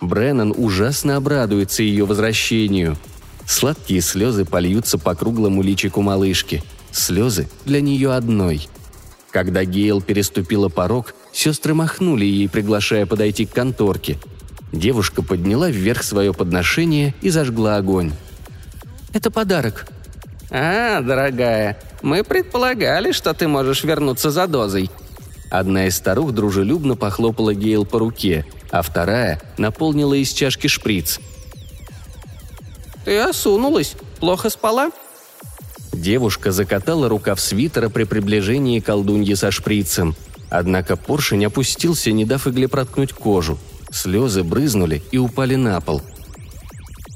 Бреннан 0.00 0.52
ужасно 0.54 1.16
обрадуется 1.16 1.82
ее 1.82 2.04
возвращению. 2.04 2.98
Сладкие 3.46 4.00
слезы 4.00 4.44
польются 4.44 4.98
по 4.98 5.14
круглому 5.14 5.62
личику 5.62 6.02
малышки— 6.02 6.62
Слезы 6.92 7.48
для 7.64 7.80
нее 7.80 8.12
одной. 8.12 8.68
Когда 9.30 9.64
Гейл 9.64 10.02
переступила 10.02 10.68
порог, 10.68 11.14
сестры 11.32 11.72
махнули 11.72 12.26
ей, 12.26 12.48
приглашая 12.48 13.06
подойти 13.06 13.46
к 13.46 13.52
конторке. 13.52 14.18
Девушка 14.72 15.22
подняла 15.22 15.70
вверх 15.70 16.02
свое 16.02 16.34
подношение 16.34 17.14
и 17.22 17.30
зажгла 17.30 17.76
огонь. 17.76 18.12
«Это 19.12 19.30
подарок». 19.30 19.86
«А, 20.50 21.00
дорогая, 21.00 21.80
мы 22.02 22.24
предполагали, 22.24 23.12
что 23.12 23.32
ты 23.32 23.48
можешь 23.48 23.84
вернуться 23.84 24.30
за 24.30 24.46
дозой». 24.46 24.90
Одна 25.50 25.86
из 25.86 25.96
старух 25.96 26.32
дружелюбно 26.32 26.96
похлопала 26.96 27.54
Гейл 27.54 27.86
по 27.86 27.98
руке, 27.98 28.44
а 28.70 28.82
вторая 28.82 29.40
наполнила 29.56 30.14
из 30.14 30.30
чашки 30.30 30.66
шприц. 30.66 31.20
«Ты 33.04 33.18
осунулась. 33.18 33.94
Плохо 34.18 34.50
спала?» 34.50 34.90
Девушка 35.92 36.52
закатала 36.52 37.08
рукав 37.08 37.40
свитера 37.40 37.88
при 37.88 38.04
приближении 38.04 38.80
колдуньи 38.80 39.34
со 39.34 39.50
шприцем. 39.50 40.16
Однако 40.50 40.96
поршень 40.96 41.46
опустился, 41.46 42.12
не 42.12 42.24
дав 42.24 42.46
игле 42.46 42.68
проткнуть 42.68 43.12
кожу. 43.12 43.58
Слезы 43.90 44.42
брызнули 44.42 45.02
и 45.12 45.18
упали 45.18 45.54
на 45.54 45.80
пол. 45.80 46.02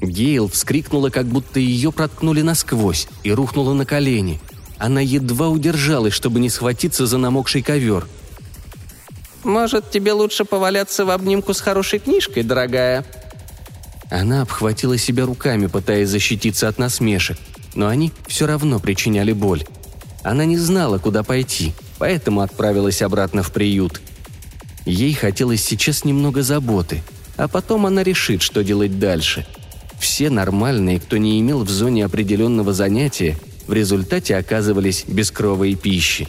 Гейл 0.01 0.47
вскрикнула, 0.47 1.09
как 1.09 1.25
будто 1.25 1.59
ее 1.59 1.91
проткнули 1.91 2.41
насквозь, 2.41 3.07
и 3.23 3.31
рухнула 3.31 3.73
на 3.73 3.85
колени. 3.85 4.39
Она 4.77 5.01
едва 5.01 5.49
удержалась, 5.49 6.13
чтобы 6.13 6.39
не 6.39 6.49
схватиться 6.49 7.07
за 7.07 7.17
намокший 7.17 7.63
ковер. 7.63 8.05
«Может, 9.43 9.89
тебе 9.89 10.11
лучше 10.11 10.45
поваляться 10.45 11.05
в 11.05 11.09
обнимку 11.09 11.53
с 11.53 11.61
хорошей 11.61 11.99
книжкой, 11.99 12.43
дорогая?» 12.43 13.05
Она 14.09 14.41
обхватила 14.43 14.97
себя 14.97 15.25
руками, 15.25 15.67
пытаясь 15.67 16.09
защититься 16.09 16.67
от 16.67 16.77
насмешек, 16.77 17.37
но 17.77 17.87
они 17.87 18.11
все 18.27 18.47
равно 18.47 18.79
причиняли 18.79 19.33
боль. 19.33 19.63
Она 20.23 20.45
не 20.45 20.57
знала, 20.57 20.97
куда 20.97 21.21
пойти, 21.23 21.73
поэтому 21.99 22.41
отправилась 22.41 23.03
обратно 23.03 23.43
в 23.43 23.51
приют. 23.51 24.01
Ей 24.85 25.13
хотелось 25.13 25.63
сейчас 25.63 26.03
немного 26.03 26.41
заботы, 26.41 27.03
а 27.37 27.47
потом 27.47 27.85
она 27.85 28.01
решит, 28.01 28.41
что 28.41 28.63
делать 28.63 28.97
дальше. 28.97 29.45
Все 29.99 30.31
нормальные, 30.31 30.99
кто 30.99 31.17
не 31.17 31.39
имел 31.39 31.63
в 31.63 31.69
зоне 31.69 32.05
определенного 32.05 32.73
занятия, 32.73 33.37
в 33.67 33.73
результате 33.73 34.35
оказывались 34.35 35.05
без 35.07 35.29
крови 35.29 35.69
и 35.69 35.75
пищи. 35.75 36.27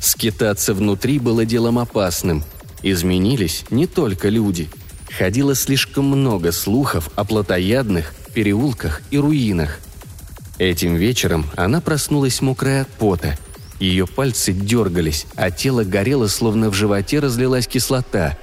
Скитаться 0.00 0.72
внутри 0.72 1.18
было 1.18 1.44
делом 1.44 1.78
опасным. 1.78 2.44
Изменились 2.82 3.64
не 3.68 3.86
только 3.86 4.30
люди. 4.30 4.70
Ходило 5.18 5.54
слишком 5.54 6.06
много 6.06 6.50
слухов 6.50 7.10
о 7.14 7.24
плотоядных, 7.24 8.14
переулках 8.32 9.02
и 9.10 9.18
руинах. 9.18 9.80
Этим 10.58 10.94
вечером 10.94 11.46
она 11.56 11.80
проснулась 11.80 12.40
мокрая 12.40 12.82
от 12.82 12.88
пота. 12.88 13.36
Ее 13.80 14.06
пальцы 14.06 14.52
дергались, 14.52 15.26
а 15.34 15.50
тело 15.50 15.82
горело, 15.82 16.28
словно 16.28 16.70
в 16.70 16.74
животе 16.74 17.18
разлилась 17.18 17.66
кислота. 17.66 18.38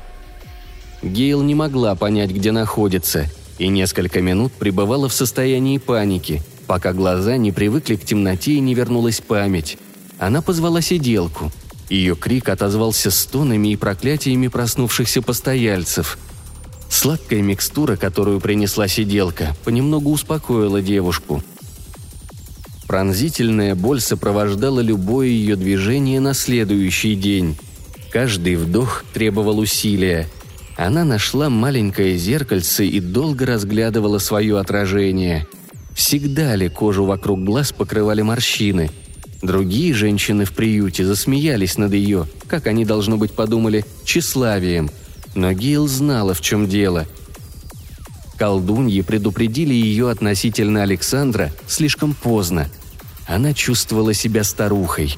Гейл 1.02 1.42
не 1.42 1.56
могла 1.56 1.96
понять, 1.96 2.32
где 2.32 2.52
находится, 2.52 3.28
и 3.58 3.70
несколько 3.70 4.22
минут 4.22 4.52
пребывала 4.52 5.08
в 5.08 5.14
состоянии 5.14 5.78
паники, 5.78 6.44
пока 6.68 6.94
глаза 6.94 7.38
не 7.38 7.52
привыкли 7.52 7.96
к 7.96 8.06
темноте 8.06 8.54
и 8.54 8.60
не 8.60 8.76
вернулась 8.76 9.22
память. 9.22 9.78
Она 10.20 10.42
позвала 10.42 10.82
сиделку. 10.82 11.52
Ее 11.90 12.16
крик 12.16 12.50
отозвался 12.50 13.10
стонами 13.10 13.70
и 13.70 13.76
проклятиями 13.78 14.48
проснувшихся 14.48 15.22
постояльцев. 15.22 16.18
Сладкая 16.90 17.42
микстура, 17.42 17.96
которую 17.96 18.40
принесла 18.40 18.88
сиделка, 18.88 19.56
понемногу 19.64 20.12
успокоила 20.12 20.82
девушку. 20.82 21.42
Пронзительная 22.88 23.76
боль 23.76 24.02
сопровождала 24.02 24.80
любое 24.80 25.28
ее 25.28 25.56
движение 25.56 26.20
на 26.20 26.34
следующий 26.34 27.16
день. 27.16 27.58
Каждый 28.12 28.56
вдох 28.56 29.06
требовал 29.14 29.60
усилия. 29.60 30.28
Она 30.78 31.06
нашла 31.06 31.50
маленькое 31.50 32.18
зеркальце 32.18 32.86
и 32.86 33.00
долго 33.00 33.46
разглядывала 33.46 34.18
свое 34.18 34.60
отражение. 34.60 35.48
Всегда 35.94 36.56
ли 36.56 36.70
кожу 36.70 37.06
вокруг 37.06 37.44
глаз 37.44 37.72
покрывали 37.72 38.22
морщины– 38.22 38.90
Другие 39.42 39.94
женщины 39.94 40.46
в 40.46 40.54
приюте 40.54 41.04
засмеялись 41.04 41.78
над 41.78 41.94
ее, 41.94 42.28
как 42.48 42.68
они, 42.68 42.86
должно 42.86 43.18
быть, 43.18 43.32
подумали, 43.32 43.86
тщеславием. 44.04 44.92
Но 45.34 45.52
Гейл 45.52 45.88
знала, 45.88 46.34
в 46.34 46.42
чем 46.42 46.68
дело. 46.68 47.08
Колдуньи 48.42 49.02
предупредили 49.02 49.76
ее 49.76 50.10
относительно 50.10 50.82
Александра 50.82 51.52
слишком 51.68 52.16
поздно. 52.16 52.68
Она 53.28 53.54
чувствовала 53.54 54.16
себя 54.16 54.44
старухой. 54.44 55.16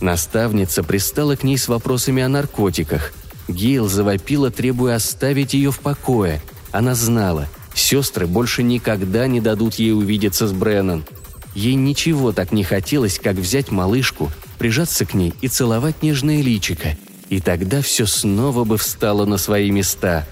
Наставница 0.00 0.82
пристала 0.82 1.36
к 1.36 1.42
ней 1.42 1.58
с 1.58 1.68
вопросами 1.68 2.22
о 2.22 2.30
наркотиках. 2.30 3.12
Гейл 3.46 3.90
завопила, 3.90 4.50
требуя 4.50 4.94
оставить 4.94 5.52
ее 5.52 5.70
в 5.70 5.80
покое. 5.80 6.40
Она 6.70 6.94
знала, 6.94 7.46
сестры 7.74 8.26
больше 8.26 8.62
никогда 8.62 9.26
не 9.26 9.42
дадут 9.42 9.74
ей 9.74 9.92
увидеться 9.92 10.48
с 10.48 10.52
Бреннан– 10.52 11.04
Ей 11.54 11.74
ничего 11.74 12.32
так 12.32 12.50
не 12.50 12.64
хотелось, 12.64 13.18
как 13.18 13.36
взять 13.36 13.70
малышку, 13.70 14.32
прижаться 14.58 15.04
к 15.04 15.12
ней 15.12 15.34
и 15.42 15.48
целовать 15.48 16.02
нежное 16.02 16.40
личико. 16.40 16.96
И 17.28 17.40
тогда 17.40 17.82
все 17.82 18.06
снова 18.06 18.64
бы 18.64 18.78
встало 18.78 19.26
на 19.26 19.36
свои 19.36 19.70
места. 19.70 20.26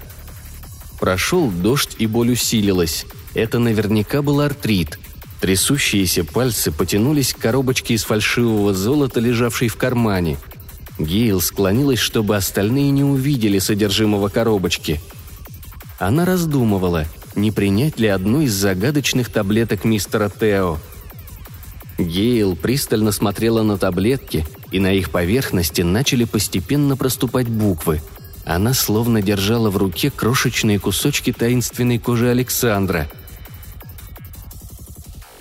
Прошел 1.00 1.50
дождь, 1.50 1.96
и 1.98 2.06
боль 2.06 2.32
усилилась. 2.32 3.06
Это 3.34 3.58
наверняка 3.58 4.22
был 4.22 4.40
артрит. 4.40 4.98
Трясущиеся 5.40 6.24
пальцы 6.24 6.70
потянулись 6.70 7.32
к 7.32 7.38
коробочке 7.38 7.94
из 7.94 8.04
фальшивого 8.04 8.74
золота, 8.74 9.18
лежавшей 9.18 9.68
в 9.68 9.76
кармане. 9.76 10.36
Гейл 10.98 11.40
склонилась, 11.40 11.98
чтобы 11.98 12.36
остальные 12.36 12.90
не 12.90 13.02
увидели 13.02 13.58
содержимого 13.58 14.28
коробочки. 14.28 15.00
Она 15.98 16.26
раздумывала, 16.26 17.06
не 17.34 17.50
принять 17.50 17.98
ли 17.98 18.06
одну 18.08 18.42
из 18.42 18.52
загадочных 18.52 19.32
таблеток 19.32 19.84
мистера 19.84 20.30
Тео– 20.30 20.78
Гейл 22.00 22.56
пристально 22.56 23.12
смотрела 23.12 23.62
на 23.62 23.78
таблетки, 23.78 24.46
и 24.70 24.80
на 24.80 24.92
их 24.92 25.10
поверхности 25.10 25.82
начали 25.82 26.24
постепенно 26.24 26.96
проступать 26.96 27.48
буквы. 27.48 28.00
Она 28.50 28.74
словно 28.74 29.22
держала 29.22 29.70
в 29.70 29.76
руке 29.76 30.10
крошечные 30.10 30.80
кусочки 30.80 31.32
таинственной 31.32 32.00
кожи 32.00 32.28
Александра. 32.28 33.08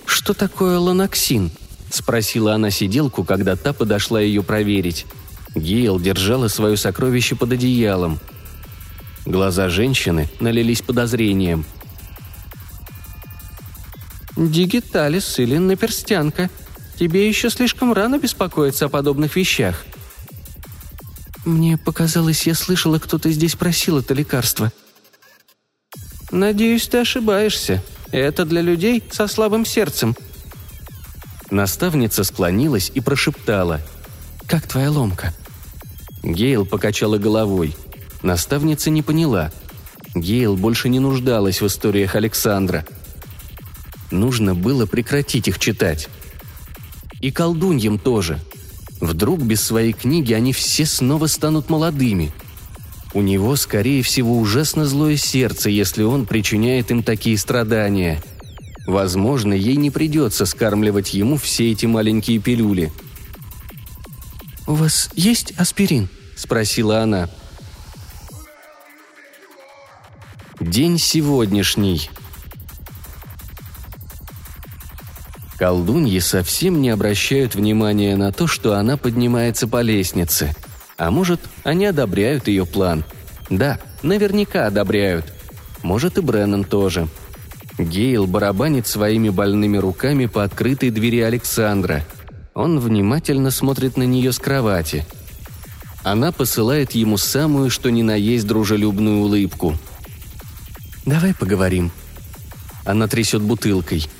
«Что 0.05 0.35
такое 0.35 0.77
ланоксин?»– 0.77 1.49
спросила 1.89 2.53
она 2.53 2.69
сиделку, 2.69 3.23
когда 3.23 3.55
та 3.55 3.73
подошла 3.73 4.21
ее 4.21 4.43
проверить. 4.43 5.07
Гейл 5.55 5.99
держала 5.99 6.49
свое 6.49 6.77
сокровище 6.77 7.35
под 7.35 7.53
одеялом. 7.53 8.19
Глаза 9.25 9.69
женщины 9.69 10.29
налились 10.39 10.83
подозрением– 10.83 11.65
«Дигиталис 14.37 15.39
или 15.39 15.57
наперстянка. 15.57 16.51
Тебе 16.99 17.27
еще 17.27 17.49
слишком 17.49 17.91
рано 17.91 18.19
беспокоиться 18.19 18.85
о 18.85 18.89
подобных 18.89 19.35
вещах». 19.35 19.83
«Мне 21.45 21.77
показалось, 21.77 22.45
я 22.47 22.55
слышала, 22.55 22.99
кто-то 22.99 23.31
здесь 23.31 23.55
просил 23.55 23.99
это 23.99 24.13
лекарство». 24.13 24.71
«Надеюсь, 26.31 26.87
ты 26.87 26.99
ошибаешься. 26.99 27.83
Это 28.11 28.45
для 28.45 28.61
людей 28.61 29.03
со 29.11 29.27
слабым 29.27 29.65
сердцем». 29.65 30.15
Наставница 31.49 32.23
склонилась 32.23 32.91
и 32.93 33.01
прошептала. 33.01 33.81
«Как 34.47 34.67
твоя 34.67 34.91
ломка?» 34.91 35.33
Гейл 36.21 36.65
покачала 36.65 37.17
головой. 37.17 37.75
Наставница 38.21 38.89
не 38.89 39.01
поняла. 39.01 39.51
Гейл 40.13 40.55
больше 40.55 40.89
не 40.89 40.99
нуждалась 40.99 41.61
в 41.61 41.67
историях 41.67 42.15
Александра– 42.15 42.85
Нужно 44.11 44.55
было 44.55 44.85
прекратить 44.85 45.47
их 45.47 45.59
читать. 45.59 46.09
И 47.21 47.31
колдуньям 47.31 47.99
тоже. 47.99 48.39
Вдруг 49.01 49.41
без 49.41 49.61
своей 49.61 49.93
книги 49.93 50.33
они 50.33 50.53
все 50.53 50.85
снова 50.85 51.27
станут 51.27 51.69
молодыми. 51.69 52.31
У 53.13 53.21
него, 53.21 53.55
скорее 53.55 54.03
всего, 54.03 54.37
ужасно 54.37 54.85
злое 54.85 55.17
сердце, 55.17 55.69
если 55.69 56.03
он 56.03 56.25
причиняет 56.25 56.91
им 56.91 57.01
такие 57.01 57.37
страдания. 57.37 58.21
Возможно, 58.85 59.53
ей 59.53 59.77
не 59.77 59.89
придется 59.89 60.45
скармливать 60.45 61.13
ему 61.13 61.37
все 61.37 61.71
эти 61.71 61.85
маленькие 61.85 62.39
пилюли. 62.39 62.91
«У 64.67 64.73
вас 64.73 65.09
есть 65.15 65.53
аспирин?»– 65.57 66.09
спросила 66.35 67.01
она. 67.01 67.29
День 70.59 70.99
сегодняшний. 70.99 72.09
Колдуньи 75.59 76.19
совсем 76.19 76.81
не 76.81 76.89
обращают 76.89 77.53
внимания 77.53 78.15
на 78.15 78.31
то, 78.31 78.47
что 78.47 78.75
она 78.75 78.95
поднимается 78.95 79.67
по 79.67 79.81
лестнице. 79.81 80.55
А 80.97 81.11
может, 81.11 81.41
они 81.65 81.85
одобряют 81.85 82.47
ее 82.47 82.65
план. 82.65 83.03
Да, 83.49 83.77
наверняка 84.01 84.67
одобряют. 84.67 85.25
Может, 85.83 86.17
и 86.17 86.21
Бреннан 86.21 86.63
тоже. 86.63 87.09
Гейл 87.77 88.25
барабанит 88.25 88.87
своими 88.87 89.27
больными 89.27 89.75
руками 89.75 90.27
по 90.27 90.45
открытой 90.45 90.91
двери 90.91 91.19
Александра. 91.19 92.05
Он 92.53 92.79
внимательно 92.79 93.51
смотрит 93.51 93.97
на 93.97 94.03
нее 94.03 94.31
с 94.31 94.39
кровати. 94.39 95.05
Она 96.03 96.31
посылает 96.31 96.93
ему 96.93 97.17
самую, 97.17 97.69
что 97.69 97.89
ни 97.89 98.01
на 98.01 98.15
есть 98.15 98.47
дружелюбную 98.47 99.19
улыбку. 99.19 99.75
«Давай 101.05 101.33
поговорим». 101.33 101.91
Она 102.85 103.07
трясет 103.07 103.41
бутылкой– 103.41 104.07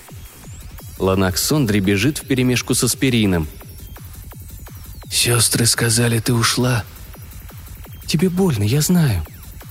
Ланаксон 1.00 1.66
дребезжит 1.66 2.20
вперемешку 2.20 2.76
с 2.76 2.84
аспирином. 2.84 3.48
«Сестры 5.10 5.66
сказали, 5.66 6.20
ты 6.20 6.34
ушла». 6.34 6.84
«Тебе 8.06 8.30
больно, 8.30 8.64
я 8.64 8.82
знаю». 8.82 9.26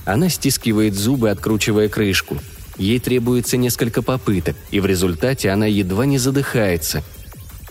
Она 0.05 0.29
стискивает 0.29 0.95
зубы, 0.95 1.29
откручивая 1.29 1.87
крышку. 1.87 2.37
Ей 2.77 2.99
требуется 2.99 3.57
несколько 3.57 4.01
попыток, 4.01 4.55
и 4.71 4.79
в 4.79 4.85
результате 4.85 5.49
она 5.51 5.65
едва 5.65 6.05
не 6.05 6.17
задыхается. 6.17 7.03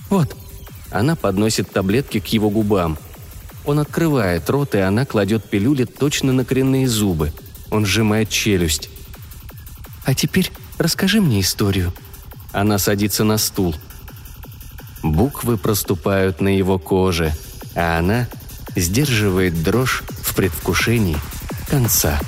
«Вот». 0.08 0.36
Она 0.90 1.16
подносит 1.16 1.70
таблетки 1.70 2.18
к 2.18 2.26
его 2.28 2.48
губам. 2.48 2.96
Он 3.66 3.78
открывает 3.78 4.48
рот, 4.48 4.74
и 4.74 4.78
она 4.78 5.04
кладет 5.04 5.44
пилюли 5.44 5.84
точно 5.84 6.32
на 6.32 6.46
коренные 6.46 6.88
зубы. 6.88 7.32
Он 7.70 7.84
сжимает 7.84 8.30
челюсть. 8.30 8.88
«А 10.04 10.14
теперь 10.14 10.50
Расскажи 10.78 11.20
мне 11.20 11.40
историю». 11.40 11.92
Она 12.52 12.78
садится 12.78 13.24
на 13.24 13.38
стул. 13.38 13.74
Буквы 15.02 15.56
проступают 15.56 16.40
на 16.40 16.48
его 16.48 16.78
коже, 16.78 17.34
а 17.74 17.98
она 17.98 18.26
сдерживает 18.74 19.62
дрожь 19.62 20.02
в 20.08 20.34
предвкушении 20.34 21.16
конца. 21.68 22.18